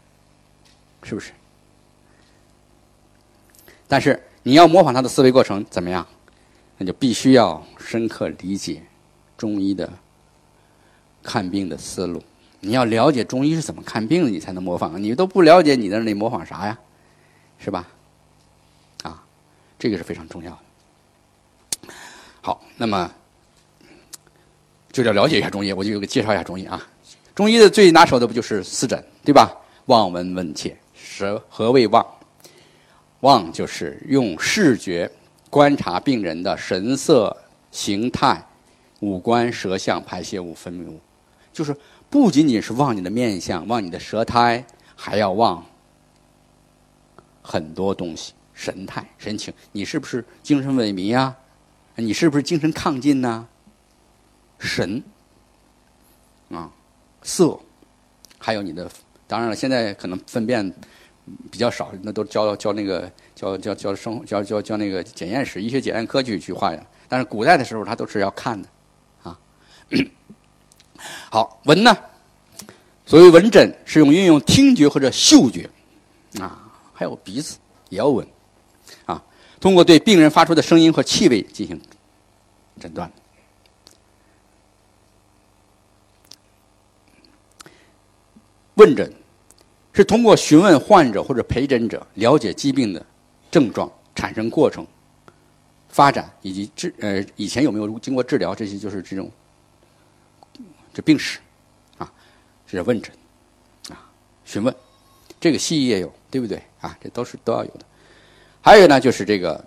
[1.03, 1.33] 是不是？
[3.89, 6.07] 但是你要模仿他的思维过程怎么样？
[6.79, 8.81] 那就必须要深刻理解
[9.37, 9.93] 中医的
[11.21, 12.23] 看病的思路。
[12.61, 15.03] 你要了解中医是怎么看病的，你才能模仿。
[15.03, 16.79] 你都不了解，你在那里模仿啥呀？
[17.59, 17.89] 是吧？
[19.03, 19.21] 啊，
[19.81, 21.93] 这个是非常重要的。
[22.41, 23.11] 好，那么
[24.93, 26.81] 就要了解一下中医，我就给介绍一下中医啊。
[27.35, 29.53] 中医的最拿手的不就是四诊对吧？
[29.87, 30.77] 望、闻、问、切。
[31.19, 32.07] 何何谓望？
[33.21, 35.11] 望就是用视觉
[35.49, 37.35] 观察病人的神色、
[37.71, 38.45] 形态、
[39.01, 41.01] 五官、舌象、排泄物、分泌物，
[41.53, 41.75] 就是
[42.11, 45.65] 不仅仅是望你的面相、望你的舌苔，还要望
[47.43, 49.53] 很多东西，神态、神情。
[49.73, 51.35] 你是不是精神萎靡呀？
[51.97, 53.47] 你是不是精神亢进呐？
[54.59, 55.03] 神
[56.51, 56.71] 啊，
[57.23, 57.59] 色，
[58.39, 58.91] 还有你的，
[59.27, 60.75] 当然了，现在可能分辨。
[61.51, 66.87] 比较少，那都教教那个教教教生教教教那个检验室，医学检验科去去化验。
[67.09, 68.69] 但是古代的时候，他都是要看的，
[69.23, 69.39] 啊。
[71.31, 71.97] 好，闻呢？
[73.05, 75.69] 所谓闻诊，是用运用听觉或者嗅觉，
[76.41, 76.59] 啊，
[76.93, 77.57] 还有鼻子
[77.89, 78.27] 也要闻，
[79.05, 79.23] 啊，
[79.61, 81.81] 通过对病人发出的声音和气味进行
[82.81, 83.11] 诊断。
[88.75, 89.13] 问诊。
[89.97, 93.05] 是通过询问患者或者陪诊者，了解疾病的
[93.51, 94.87] 症状、产生过程、
[95.89, 99.31] 发展以及治呃以前有没有经过治疗，这些就是这种
[100.93, 101.39] 这病史
[101.97, 102.13] 啊，
[102.67, 103.11] 这是问诊
[103.89, 104.05] 啊，
[104.45, 104.75] 询问
[105.41, 106.95] 这个西医也有，对不对啊？
[107.03, 107.81] 这都是都要有的。
[108.61, 109.65] 还有呢，就是这个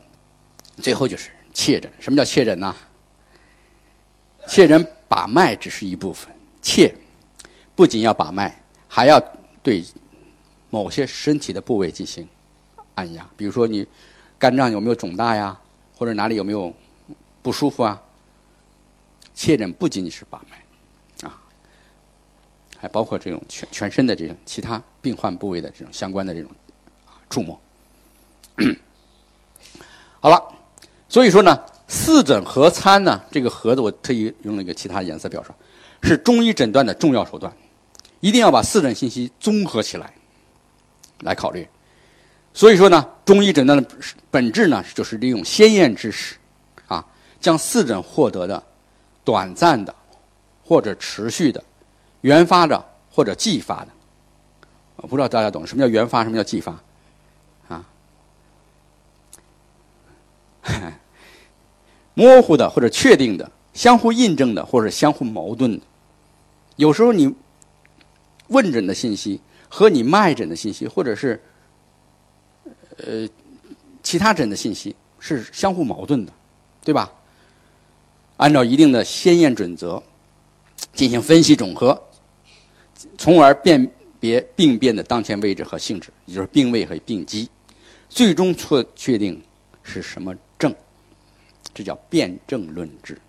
[0.77, 1.91] 最后就是切诊。
[1.99, 2.75] 什么叫切诊呢？
[4.45, 6.93] 切诊把脉只是一部分，切
[7.75, 9.19] 不仅要把脉，还要
[9.63, 9.83] 对。
[10.69, 12.27] 某些身体的部位进行
[12.95, 13.85] 按压，比如说你
[14.37, 15.59] 肝脏有没有肿大呀，
[15.97, 16.73] 或者哪里有没有
[17.41, 18.01] 不舒服啊？
[19.33, 21.39] 切诊不仅仅是把脉啊，
[22.77, 26.51] 还包括这种全全身的这种其他病患部位的这种相关的这种
[27.29, 27.59] 触摸。
[30.19, 30.43] 好了，
[31.07, 35.49] 所以说呢，四诊合参呢，这个“合”字我特意用了一个其他颜色表示，
[36.03, 37.51] 是中医诊断的重要手段，
[38.19, 40.13] 一定要把四诊信息综合起来。
[41.21, 41.67] 来考虑，
[42.53, 43.89] 所以说呢，中医诊断的
[44.31, 46.35] 本质呢，就是利用先验知识，
[46.87, 47.05] 啊，
[47.41, 48.63] 将四诊获得的
[49.25, 49.93] 短暂的
[50.63, 51.61] 或者持续的、
[52.21, 53.89] 原发的或者继发的，
[54.95, 56.81] 我不知道大家懂什么叫原发，什么叫继发，
[57.67, 57.85] 啊，
[62.13, 65.85] 模糊的或者确定的、相互印证的或者相互矛盾的，
[66.77, 67.35] 有时候你
[68.47, 69.41] 问诊的信息。
[69.69, 71.41] 和你脉诊的信息，或者是
[72.97, 73.29] 呃
[74.01, 76.33] 其他诊的信息是相互矛盾的，
[76.83, 77.09] 对吧？
[78.37, 80.01] 按照一定的先验准则
[80.93, 82.01] 进行分析总和，
[83.17, 87.49] 从而辨别病变的当前位置和性质，也就是病位和病机，
[88.09, 89.41] 最终确确定
[89.83, 90.73] 是什么症，
[91.73, 93.19] 这叫辨证论治，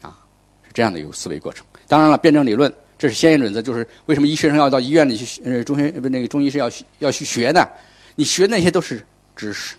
[0.00, 0.18] 啊，
[0.62, 1.66] 是这样的一个思维过程。
[1.86, 2.72] 当然了，辩证理论。
[3.00, 7.66] 这是先验准则，就是为什么医学生要到医院里去，呃，中学不那个中医是要要去学的，
[8.14, 9.02] 你学那些都是
[9.34, 9.74] 知识，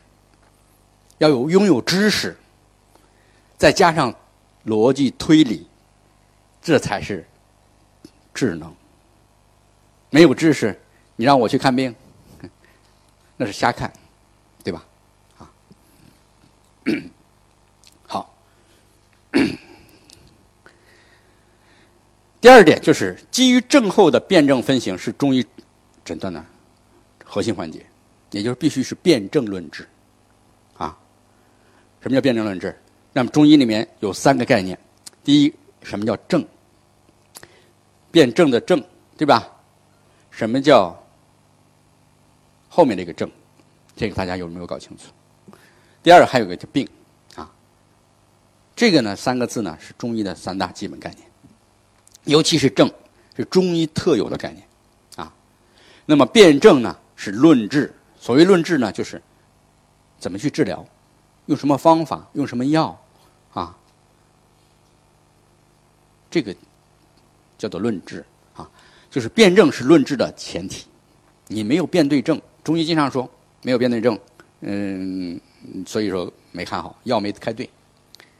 [1.19, 2.35] 要有拥有知识，
[3.59, 4.11] 再加上
[4.65, 5.67] 逻辑推理，
[6.63, 7.23] 这才是
[8.33, 8.73] 智能。
[10.09, 10.75] 没有知识，
[11.15, 11.93] 你让我去看病，
[13.37, 13.93] 那是瞎看，
[14.63, 14.83] 对吧？
[15.37, 15.45] 啊，
[18.07, 18.35] 好。
[22.41, 25.45] 第二点就是基于症候的辩证分型是中医
[26.03, 26.43] 诊断的
[27.23, 27.85] 核心环节，
[28.31, 29.87] 也就是必须是辨证论治，
[30.75, 30.97] 啊，
[32.01, 32.75] 什么叫辨证论治？
[33.13, 34.77] 那么中医里面有三个概念，
[35.23, 36.43] 第一，什么叫证？
[38.09, 38.83] 辩证的证，
[39.15, 39.47] 对吧？
[40.31, 40.97] 什么叫
[42.67, 43.29] 后面这个证？
[43.95, 45.03] 这个大家有没有搞清楚？
[46.01, 46.89] 第二，还有个叫病，
[47.35, 47.53] 啊，
[48.75, 51.30] 这个呢三个字呢是中医的三大基本概念。
[52.25, 52.91] 尤其是症，
[53.35, 54.67] 是中医特有的概念，
[55.15, 55.33] 啊，
[56.05, 57.93] 那么辨证呢是论治。
[58.19, 59.21] 所谓论治呢，就是
[60.19, 60.85] 怎么去治疗，
[61.47, 62.95] 用什么方法，用什么药，
[63.53, 63.75] 啊，
[66.29, 66.55] 这个
[67.57, 68.23] 叫做论治
[68.55, 68.69] 啊。
[69.09, 70.85] 就是辨证是论治的前提，
[71.47, 73.29] 你没有辨对症，中医经常说
[73.63, 74.17] 没有辨对症，
[74.61, 75.41] 嗯，
[75.85, 77.69] 所以说没看好，药没开对，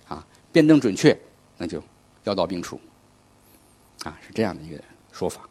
[0.07, 1.19] 啊，辨证准确，
[1.57, 1.83] 那就
[2.23, 2.79] 药到病除，
[4.03, 5.41] 啊，是这样的一个说法。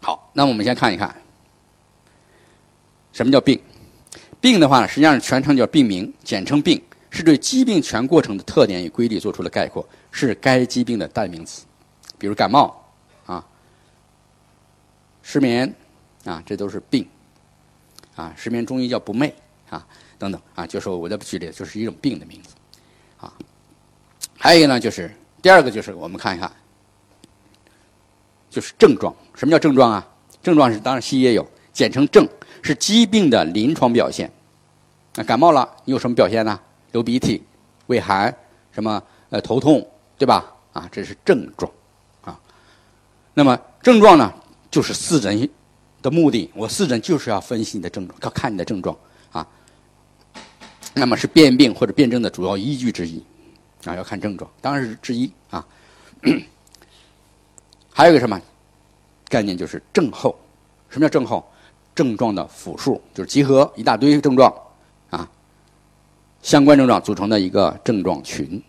[0.00, 1.14] 好，那我们先看一看，
[3.12, 3.60] 什么叫病？
[4.40, 11.66] 病的话呢，实际上全称叫病名，简称病，是对疾病全过程的特点与规律做出了概括，是该疾病的代名词。
[12.16, 12.84] 比如感冒
[13.26, 13.44] 啊、
[15.22, 15.74] 失眠
[16.24, 17.08] 啊，这都是病
[18.14, 18.32] 啊。
[18.36, 19.32] 失眠中医叫不寐
[19.68, 19.84] 啊，
[20.18, 22.54] 等等啊，就说我再不举例，就是一种病的名字
[23.18, 23.32] 啊。
[24.38, 26.50] 还有一个呢，就是第二个，就是我们看一看，
[28.50, 29.14] 就是症状。
[29.34, 30.06] 什么叫症状啊？
[30.42, 32.26] 症状是当然西医也有，简称症，
[32.62, 34.30] 是疾病的临床表现。
[35.14, 36.58] 那感冒了，你有什么表现呢？
[36.92, 37.42] 流鼻涕、
[37.86, 38.34] 畏寒，
[38.72, 40.52] 什么呃头痛，对吧？
[40.72, 41.70] 啊，这是症状
[42.22, 42.38] 啊。
[43.34, 44.32] 那么症状呢，
[44.70, 45.48] 就是四诊
[46.02, 46.50] 的目的。
[46.54, 48.96] 我四诊就是要分析你的症状，要看你的症状
[49.30, 49.46] 啊。
[50.94, 53.22] 那么是辨病或者辨证的主要依据之一
[53.88, 55.66] 啊，要看症状，当然是之一啊。
[57.90, 58.40] 还有一个什么
[59.28, 60.38] 概念，就是症候。
[60.88, 61.44] 什么叫症候？
[61.94, 64.54] 症状的复数，就是集合一大堆症状
[65.10, 65.28] 啊，
[66.42, 68.62] 相关症状组成的一个症状群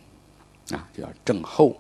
[0.71, 1.77] 啊，就叫症候。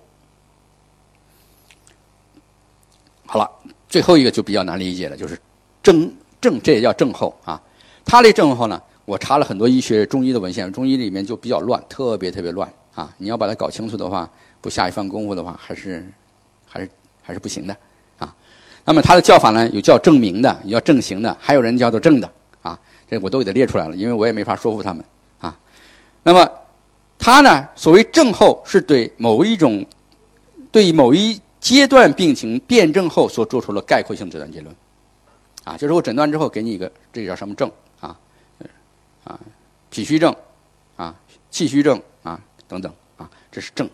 [3.25, 3.49] 好了，
[3.87, 5.39] 最后一个就比较难理解了，就是
[5.81, 7.59] 症症，这也叫症候啊。
[8.05, 13.13] 它这症候呢，我查了很多医学中医的文献，中医里面就比较乱，特别特别乱啊。
[13.17, 16.05] 你要把它搞清楚的话，不下一番功夫的话，还是
[16.67, 16.89] 还是
[17.21, 17.77] 还是不行的
[18.17, 18.35] 啊。
[18.83, 22.29] 那么它的叫法呢，有叫证明的，有叫正行的，还有人叫做正的
[22.61, 22.79] 啊。
[23.09, 25.03] 这我都给它列出来了，因为我也没法说服他们
[25.39, 25.57] 啊。
[26.23, 26.49] 那么
[27.17, 29.85] 它呢，所谓症候，是对某一种
[30.71, 34.75] 对某一阶段病情辩证后所做出了概括性诊断结论，
[35.63, 38.17] 啊，就是我诊断之后给你一个，这叫什么症啊？
[39.25, 39.39] 啊，
[39.89, 40.33] 脾虚症，
[40.95, 41.13] 啊，
[41.51, 43.89] 气虚症啊，等等啊，这是症。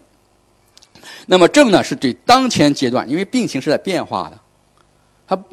[1.25, 4.39] 那么症呢，是对当前阶段，因为病情是在变化的，
[5.25, 5.43] 它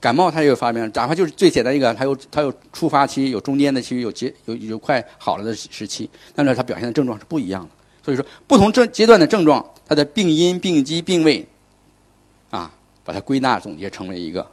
[0.00, 7.70] 感冒它也有发病，哪怕就是最简单一个，它有它有初发期，有中间的期，有结有有快好了的时期，但是它表现的症状是不一样的。
[8.04, 11.46] 所以说，不同症阶段的症状，它的病因、病机、病位。
[12.50, 12.68] 啊，
[13.04, 14.44] 把它归纳总结成为一个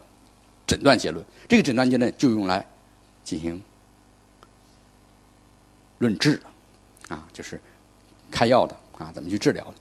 [0.67, 1.25] 诊断结论。
[1.49, 2.63] 这个诊断结论就用来
[3.23, 3.59] 进行
[5.97, 6.39] 论治
[7.07, 7.59] 啊，就是
[8.31, 9.73] 开药的啊，怎么去治疗的。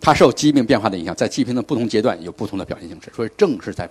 [0.00, 3.10] 它受疾病变化的影响，在疾病的不同阶段有不同的表现形式。
[3.14, 3.88] 所以症是在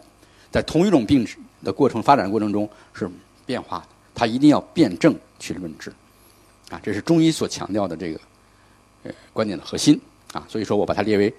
[0.51, 1.27] 在同一种病
[1.63, 3.09] 的过程发展过程中是
[3.45, 5.91] 变化的，它一定要辨证去论治
[6.69, 8.19] 啊，这是中医所强调的这个
[9.03, 9.99] 呃观点的核心
[10.31, 10.45] 啊。
[10.47, 11.33] 所以说我把它列为。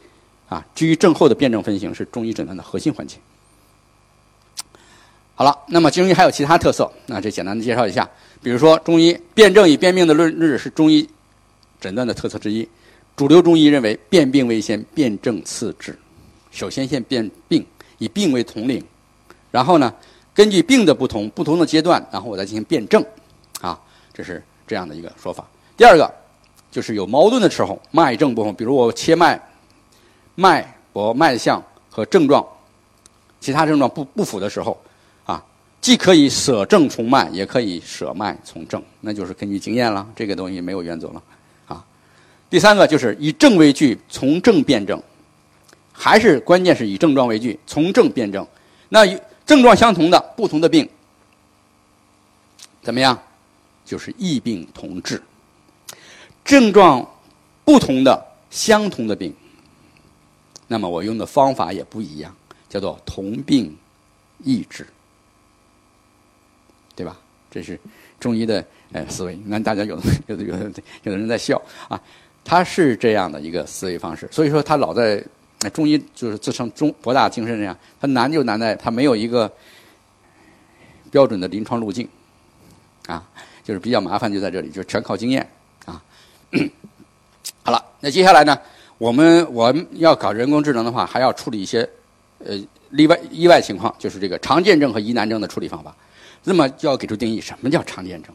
[0.47, 3.17] 啊，基于症候的辩证分型是中医诊断的核心环节。
[5.35, 8.09] 好了，那么中医还有其他特色，那这简单的介绍一下。
[8.43, 11.09] 比如说，中医辨证与辨病的论治是中医
[11.85, 12.67] 诊断的特色之一。
[13.15, 15.95] 主流中医认为，辨病为先，辨证次治。
[16.51, 17.63] 首先先辨病，
[17.99, 18.83] 以病为统领，
[19.51, 19.93] 然后呢，
[20.33, 23.05] 根据病的不同、不同的阶段，然后我再进行辨证。
[23.61, 23.79] 啊，
[24.15, 25.47] 这是这样的一个说法。
[25.77, 26.11] 第二个，
[26.71, 29.39] 就是有矛盾的时候，脉证不同，比如我切脉。
[30.37, 32.45] 脉搏、脉象和症状，
[33.41, 34.81] 其他症状不不符的时候，
[35.25, 35.45] 啊，
[35.81, 40.05] 既可以舍症从脉，也可以舍脉从症，那就是根据经验了。
[40.17, 41.23] 这个东西没有原则了，
[42.55, 45.03] 第三个就是以症为据，从症辩证，
[45.93, 48.47] 还是关键是以症状为据，从症辩证。
[48.91, 49.05] 那
[49.45, 50.89] 症状相同的不同的病，
[52.81, 53.21] 怎么样？
[53.85, 55.21] 就是异病同治。
[56.45, 57.05] 症状
[57.65, 59.35] 不同的相同的病。
[60.69, 62.33] 那么我用的方法也不一样，
[62.69, 63.77] 叫做同病
[64.45, 64.87] 异治，
[66.95, 67.17] 对吧？
[67.51, 67.79] 这是
[68.21, 69.37] 中医的呃思维。
[69.47, 72.01] 那大家有的有的有的有的人在笑啊，
[72.45, 74.29] 他是这样的一个思维方式。
[74.31, 75.25] 所以说他老在
[75.73, 79.51] 中医就是自称中博大精深这样，他难就难在他没有一个
[81.11, 82.07] 标准的临床路径
[83.07, 83.27] 啊，
[83.65, 85.49] 就是比较麻烦就在这里，就全靠经验
[85.87, 86.03] 啊。
[87.65, 88.57] 好了，那接下来呢？
[88.99, 91.89] 我们我们要搞人工智能的话，还要处理一些
[92.39, 92.57] 呃
[92.91, 95.95] 例外意外情况，就是这个常见症和疑难症的处理方法。
[96.45, 98.33] 那么就要给出定义，什么叫常见症？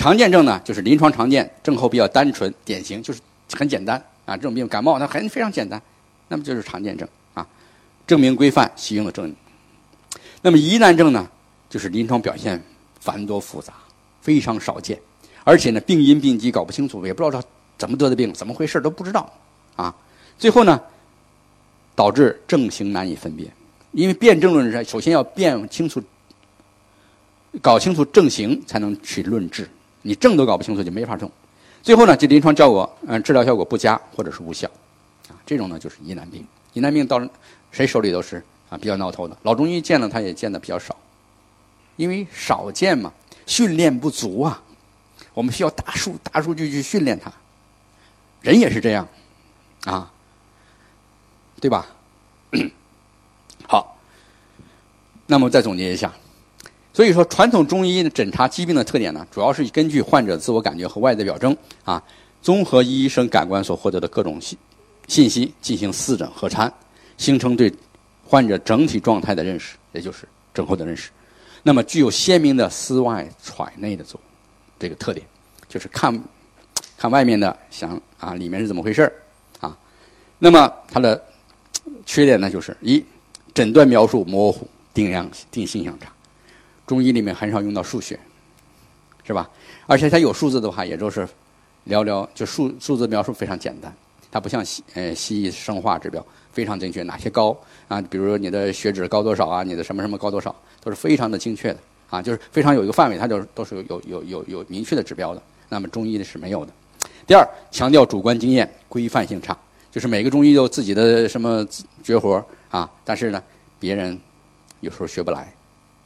[0.00, 3.20] 常见症呢，就是临床常见，症候比较单纯，典型就是
[3.52, 4.34] 很简单啊。
[4.34, 5.80] 这种病感冒它很非常简单，
[6.26, 7.46] 那么就是常见症啊，
[8.06, 9.30] 证明规范，习用的证。
[10.40, 11.28] 那么疑难症呢，
[11.68, 12.58] 就是临床表现
[12.98, 13.74] 繁多复杂，
[14.22, 14.98] 非常少见，
[15.44, 17.42] 而且呢病因病机搞不清楚，也不知道。
[17.76, 18.32] 怎么得的病？
[18.32, 19.30] 怎么回事都不知道，
[19.76, 19.94] 啊！
[20.38, 20.80] 最后呢，
[21.94, 23.52] 导致症型难以分辨，
[23.92, 26.02] 因为辩证论是首先要辨清楚、
[27.60, 29.68] 搞清楚症型，才能去论治。
[30.02, 31.30] 你症都搞不清楚，就没法弄。
[31.82, 34.68] 最后呢，就临床效果，嗯，治疗效果不佳或者是无效，
[35.28, 36.46] 啊，这种呢就是疑难病。
[36.72, 37.20] 疑难病到
[37.70, 39.36] 谁手里都是啊比较挠头的。
[39.42, 40.96] 老中医见了他也见的比较少，
[41.96, 43.12] 因为少见嘛，
[43.46, 44.62] 训练不足啊。
[45.32, 47.32] 我们需要大数大数据去训练他。
[48.40, 49.06] 人也是这样，
[49.84, 50.10] 啊，
[51.60, 51.86] 对吧？
[53.68, 53.96] 好，
[55.26, 56.12] 那么再总结一下。
[57.00, 62.02] 所以说，传统中医诊查疾病的特点呢，主要是根据患者自我感觉和外在表征啊，
[62.42, 64.58] 综合医生感官所获得的各种信
[65.08, 66.70] 信息进行四诊合参，
[67.16, 67.72] 形成对
[68.22, 71.08] 患者整体状态的认识，也就是症候的认识。
[71.62, 74.20] 那么，具有鲜明的思外揣内的作
[74.78, 75.26] 这个特点，
[75.70, 76.22] 就是看
[76.98, 79.10] 看外面的，想啊里面是怎么回事
[79.58, 79.74] 啊。
[80.38, 81.24] 那么它的
[82.04, 83.02] 缺点呢，就是一
[83.54, 86.12] 诊断描述模糊，定量定性相差。
[86.90, 88.18] 中医里面很少用到数学，
[89.22, 89.48] 是吧？
[89.86, 91.24] 而且它有数字的话，也就是
[91.88, 93.94] 寥寥，就数数字描述非常简单。
[94.28, 98.02] 它不像西呃西医生化指标非常精确，哪些高啊？
[98.02, 99.62] 比如你的血脂高多少啊？
[99.62, 101.78] 你的什么什么高多少，都是非常的精确的
[102.10, 105.40] 啊，就是非常有一个范围，它就都是有有有有明确的指标的。
[105.68, 106.72] 那么中医的是没有的。
[107.24, 109.56] 第二，强调主观经验，规范性差，
[109.92, 111.64] 就是每个中医有自己的什么
[112.02, 113.40] 绝活啊，但是呢，
[113.78, 114.18] 别人
[114.80, 115.52] 有时候学不来。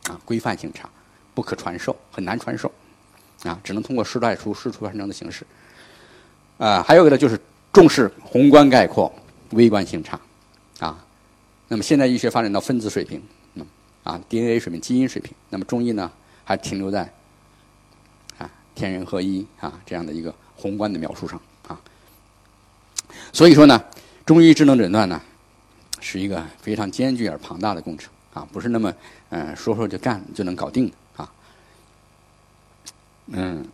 [0.08, 0.88] 啊，规范性差，
[1.34, 2.70] 不可传授，很难传授，
[3.44, 5.46] 啊，只能通过师代书、师出传承的形式。
[6.58, 7.40] 啊，还有一个呢，就是
[7.72, 9.12] 重视宏观概括，
[9.50, 10.20] 微观性差，
[10.78, 11.04] 啊，
[11.68, 13.20] 那么现代医学发展到分子水平，
[13.54, 13.66] 嗯，
[14.04, 16.12] 啊，DNA 水平、基因水平，那么中医呢，
[16.44, 17.12] 还停留在
[18.38, 21.80] 啊天人合一啊这样的一个宏观的描述上啊。
[23.32, 23.82] 所以说呢，
[24.24, 25.20] 中医智能诊断呢，
[25.98, 28.12] 是一个非常艰巨而庞大的工程。
[28.34, 28.92] 啊，不是那么
[29.30, 31.32] 嗯说说就干就能搞定的啊，
[33.28, 33.64] 嗯，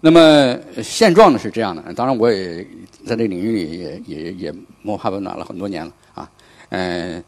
[0.00, 1.82] 那么现状呢是这样的。
[1.92, 2.66] 当然，我也
[3.04, 6.30] 在这个领域里也也也摸爬滚打了很多年了啊。
[6.70, 7.22] 嗯，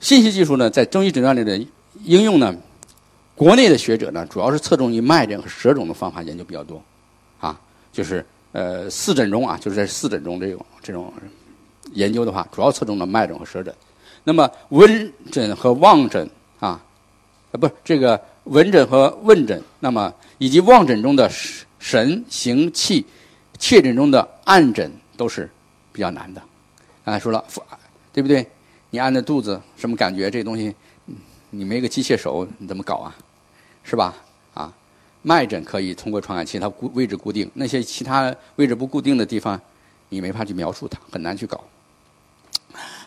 [0.00, 1.56] 信息技术呢，在中医诊断里的
[2.04, 2.56] 应用呢，
[3.36, 6.82] 国内的学者呢，主要是侧重于脉诊和舌诊的方法研究比较多
[7.38, 7.60] 啊。
[7.92, 11.12] 就是呃四诊中啊，就是在四诊中这种这种
[11.92, 13.74] 研究的话，主要侧重的脉诊和舌诊。
[14.24, 16.28] 那么温诊和望诊
[16.60, 16.80] 啊，
[17.50, 21.30] 啊不是，这个闻诊和问诊，那么以及望诊中的
[21.78, 23.04] 神形气，
[23.58, 25.50] 切诊中的按诊都是
[25.92, 26.42] 比较难的。
[27.04, 27.44] 刚才说了，
[28.12, 28.46] 对不对？
[28.90, 30.30] 你按着肚子什么感觉？
[30.30, 30.74] 这东西
[31.50, 33.16] 你没个机械手，你怎么搞啊？
[33.82, 34.14] 是吧？
[34.54, 34.72] 啊，
[35.22, 37.50] 脉诊可以通过传感器，它固位置固定。
[37.54, 39.60] 那些其他位置不固定的地方，
[40.08, 41.60] 你没法去描述它，很难去搞。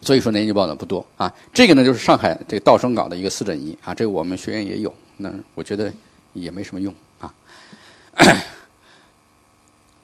[0.02, 1.32] 所以说呢，研究报道不多啊。
[1.54, 4.94] 这个呢，就是上海这个道生搞的一个四诊仪啊，这个我们学院也有。
[5.18, 5.92] 那我觉得
[6.34, 7.34] 也没什么用啊。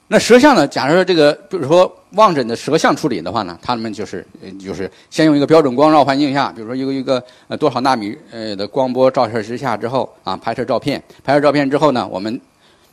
[0.08, 0.68] 那舌象呢？
[0.68, 4.26] 假如说这个，比如说望诊的舌象处理的话呢，他们就是
[4.58, 12.38] 就是先用一个标准光照环境下，比如说一个一个呃多少纳米呃的光波照射之下之后啊，拍摄照片，拍摄照片之后呢，我们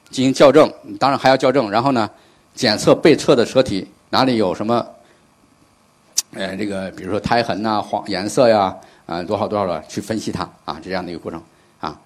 [0.10, 2.10] 进行校正，当然还要校正，然后呢，
[2.56, 4.86] 检测被测的舌体哪里有什么。
[6.34, 8.76] 呃，这个比如说胎痕呐、黄颜色呀，
[9.08, 11.42] 啊，多少多少的去分析它啊，这样的一个过程
[11.80, 12.00] 啊。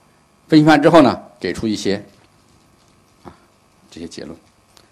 [0.47, 2.01] 分析完之后呢，给出一些
[3.23, 3.33] 啊
[3.91, 4.37] 这些结论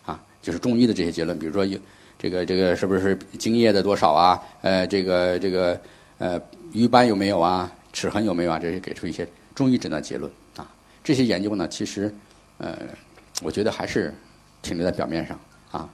[0.05, 1.79] 啊，就是中医的这些结论，比如说有
[2.19, 4.41] 这个这个是不是精液的多少啊？
[4.61, 5.79] 呃，这个这个
[6.17, 6.39] 呃
[6.73, 7.71] 瘀斑有没有啊？
[7.93, 8.59] 齿痕有没有啊？
[8.59, 10.69] 这些给出一些中医诊断结论啊。
[11.03, 12.13] 这些研究呢，其实
[12.57, 12.77] 呃，
[13.41, 14.13] 我觉得还是
[14.61, 15.39] 停留在表面上
[15.71, 15.89] 啊，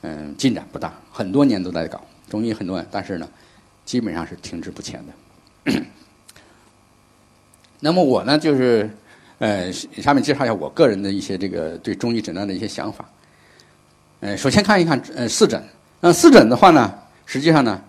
[0.00, 2.00] 嗯，进展不大，很多年都在搞。
[2.30, 3.28] 中医很多，但是呢，
[3.84, 5.82] 基本上是停滞不前的。
[7.80, 8.88] 那么我呢，就是
[9.38, 13.04] 呃，下面介绍一下我个人的一些这个对中医诊断的一些想法。
[14.20, 15.62] 呃，首先看一看呃四诊。
[16.00, 16.94] 那四诊的话呢，
[17.26, 17.80] 实际上呢，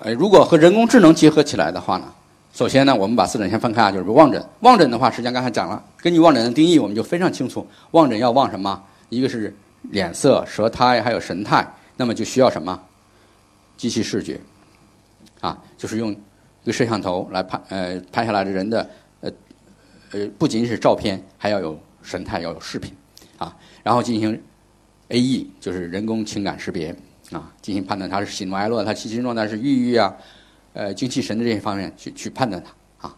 [0.00, 2.12] 呃，如果和人工智能结合起来的话呢，
[2.52, 4.44] 首先呢，我们把四诊先分开啊，就是望诊。
[4.60, 8.82] 望诊的话，实际上刚才讲了，根据望诊的定义，我们就非常清楚，望诊要望什么？
[9.10, 12.80] 一个是脸色、舌苔，还有神态，那么就需要什么？
[13.76, 14.40] 机器视觉，
[15.40, 19.32] 啊，就是用一个摄像头来拍，呃，拍下来的人的，呃，
[20.12, 22.94] 呃，不仅是照片，还要有神态，要有视频，
[23.36, 24.40] 啊，然后进行
[25.08, 26.96] A E，就是人工情感识别，
[27.32, 30.14] 啊，进行判断他是喜怒哀乐，他精神状态是抑郁啊，
[30.72, 33.16] 呃，精气神的这些方面去去判断他，啊，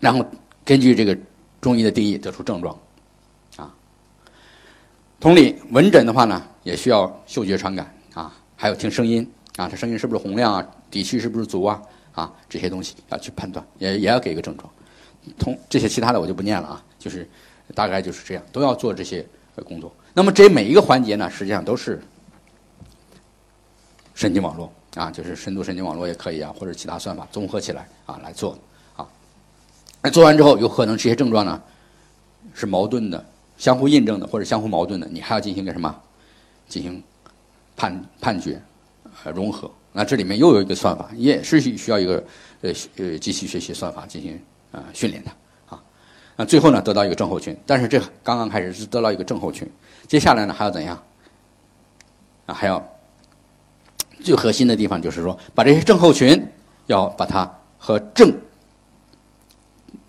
[0.00, 0.24] 然后
[0.64, 1.16] 根据这个
[1.60, 2.76] 中医的定义得出症状，
[3.56, 3.72] 啊，
[5.20, 7.93] 同理，闻诊的话呢，也需要嗅觉传感。
[8.64, 11.82] 还有听声音啊，它声音是不是洪亮啊，底气是不是足啊，
[12.14, 14.66] 啊，这些东西要去判断，也也要给一个症状。
[15.38, 17.28] 同这些其他的我就不念了啊，就是
[17.74, 19.22] 大概就是这样，都要做这些
[19.66, 19.94] 工作。
[20.14, 22.02] 那么这每一个环节呢，实际上都是
[24.14, 28.58] 神经网络啊，就是深度神经网络也可以啊，或者其他算法综合起来啊来做
[28.96, 29.06] 啊。
[30.00, 31.60] 那做完之后，有可能这些症状呢
[32.54, 33.22] 是矛盾的、
[33.58, 35.94] 相互印证的或者相互矛盾的，你还要进行个什么？
[36.66, 37.02] 进行
[37.76, 38.60] 判判决、
[39.24, 39.70] 呃融合。
[39.92, 42.24] 那这里面又有一个算法，也是需要一个
[42.62, 44.40] 呃呃机器学习算法进行
[44.72, 45.30] 啊训练的
[45.68, 45.80] 啊。
[46.36, 47.56] 那最后呢，得到一个症候群。
[47.64, 49.70] 但是这刚刚开始是得到一个症候群，
[50.08, 51.00] 接下来呢还要怎样？
[52.46, 52.84] 啊，还要
[54.20, 56.44] 最核心的地方就是说，把这些症候群
[56.86, 57.48] 要把它
[57.78, 58.36] 和症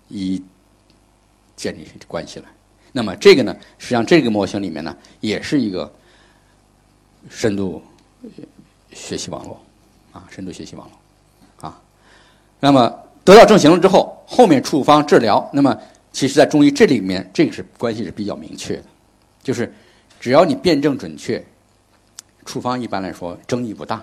[0.08, 0.42] 以
[1.54, 2.46] 建立关系来。
[2.92, 5.90] 那么这个呢，实际上这个模型里面呢，也是一个
[7.28, 7.82] 深度
[8.92, 9.60] 学习网络。
[10.12, 11.78] 啊，深度学习网络，啊，
[12.58, 12.88] 那么
[13.22, 15.78] 得到症型了之后，后面处方治疗，那么
[16.10, 18.84] 其实在中医这里面，这个是关系是比较明确的，
[19.42, 19.70] 就是
[20.18, 21.44] 只要你辨证准确，
[22.46, 24.02] 处方一般来说争议不大，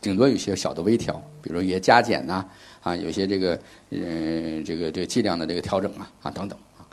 [0.00, 2.46] 顶多有些小的微调，比如一些加减呐，
[2.84, 3.60] 啊，有些这个
[3.90, 6.86] 嗯这个这个剂量的这个调整啊，啊等等啊，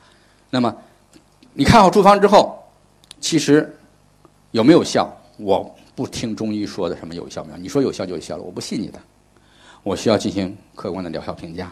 [0.49, 0.75] 那么
[1.53, 2.57] 你看好处方之后，
[3.21, 3.77] 其实
[4.49, 5.75] 有没有效，我。
[5.95, 7.57] 不听中医说的什么有效没有？
[7.57, 8.99] 你说有效就有效了，我不信你的。
[9.81, 11.71] 我需要进行客观的疗效评价，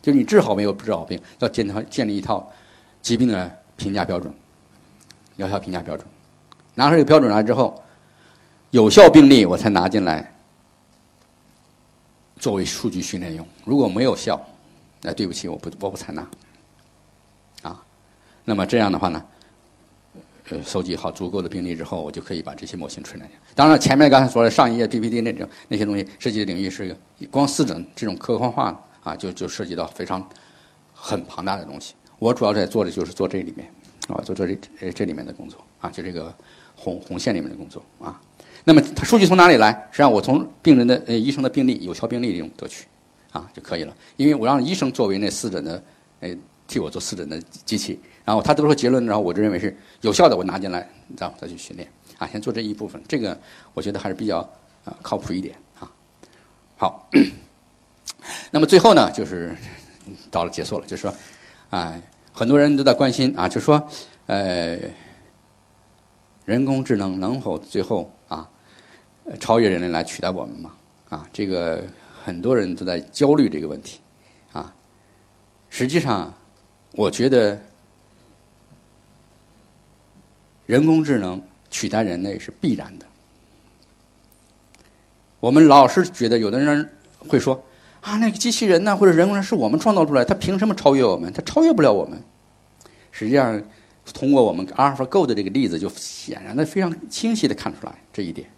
[0.00, 2.48] 就是你治好没有治好病，要建套建立一套
[3.02, 4.32] 疾病的评价标准，
[5.38, 6.06] 疗效评价标准。
[6.72, 7.82] 拿出这个标准来之后，
[8.70, 10.32] 有效病例我才拿进来
[12.38, 13.44] 作为数据训练用。
[13.64, 14.40] 如果没有效，
[15.02, 16.24] 那对不起，我不我不采纳。
[17.62, 17.82] 啊，
[18.44, 19.24] 那么这样的话呢？
[20.50, 26.96] 呃，收集好足够的病例之后，我就可以把这些模型训练当然，前面刚才说的上一页 PPT 那种那些东西，涉及的领域是
[27.30, 30.24] 光四诊这种科幻化啊，就就涉及到非常
[30.92, 31.94] 很庞大的东西。
[32.20, 33.68] 我主要在做的就是做这里面
[34.06, 34.46] 啊，做这
[34.78, 36.32] 这这里面的工作啊，就这个
[36.76, 38.20] 红红线里面的工作啊。
[38.62, 39.72] 那么，它数据从哪里来？
[39.90, 42.86] 实际上，我从病人的呃医生的病例有效病例中得取
[43.32, 43.92] 啊就可以了。
[44.16, 45.82] 因为我让医生作为那四诊的
[46.20, 46.30] 呃
[46.66, 48.00] 替我做四诊的机器。
[48.24, 51.88] 然后他得出结论，然后我就认为是有效的，我拿进来，然后再去训练
[52.18, 53.38] 啊，先做这一部分，这个
[53.72, 54.38] 我觉得还是比较
[54.84, 55.88] 啊靠谱一点啊。
[56.76, 57.08] 好，
[58.50, 59.54] 那么最后呢，就是
[60.28, 61.14] 到了结束了，就是说，
[61.70, 61.96] 啊，
[62.32, 63.88] 很多人都在关心啊，就说，
[64.26, 64.76] 呃，
[66.44, 68.50] 人工智能能否最后啊
[69.38, 70.72] 超越人类来取代我们嘛？
[71.10, 71.84] 啊，这个
[72.24, 74.00] 很多人都在焦虑这个问题
[74.50, 74.74] 啊。
[75.68, 76.34] 实际上，
[76.96, 77.56] 我觉得。
[80.66, 81.40] 人工智能
[81.70, 83.06] 取代人类是必然的。
[85.38, 87.64] 我们老是觉得有的人会说
[88.00, 91.32] 啊，那个机器人呢，或者人工人是我们创造出来，他凭什么超越我们？
[91.32, 92.20] 他超越不了我们。
[93.12, 93.62] 实际上，
[94.12, 98.50] 通过我们 AlphaGo 的这个例子，就显然的非常清晰的看出来这一点。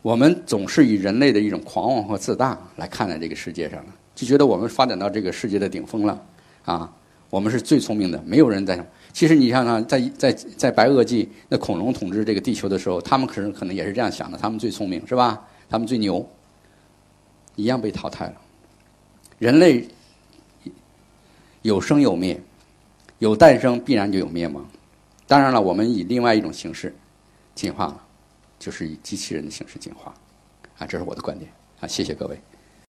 [0.00, 6.26] 我们总是以人类的一种狂妄和自大来看待这个世界上了，就觉得我们发展到这个世界的顶峰了
[6.64, 6.90] 啊，
[7.28, 8.84] 我们是最聪明的，没有人在。
[9.12, 15.46] 其实你想想，在在在白垩纪那恐龙统治这个地球的时候，他们可能可能也是这样想的，他们最聪明是吧？
[15.68, 16.26] 他们最牛，
[17.56, 18.34] 一样被淘汰了。
[19.38, 19.86] 人类
[21.60, 22.40] 有生有灭，
[23.18, 24.66] 有诞生必然就有灭亡。
[25.26, 26.94] 当然了，我们以另外一种形式
[27.54, 28.02] 进化了，
[28.58, 30.14] 就是以机器人的形式进化。
[30.78, 31.50] 啊，这是我的观点
[31.80, 32.40] 啊，谢谢各位。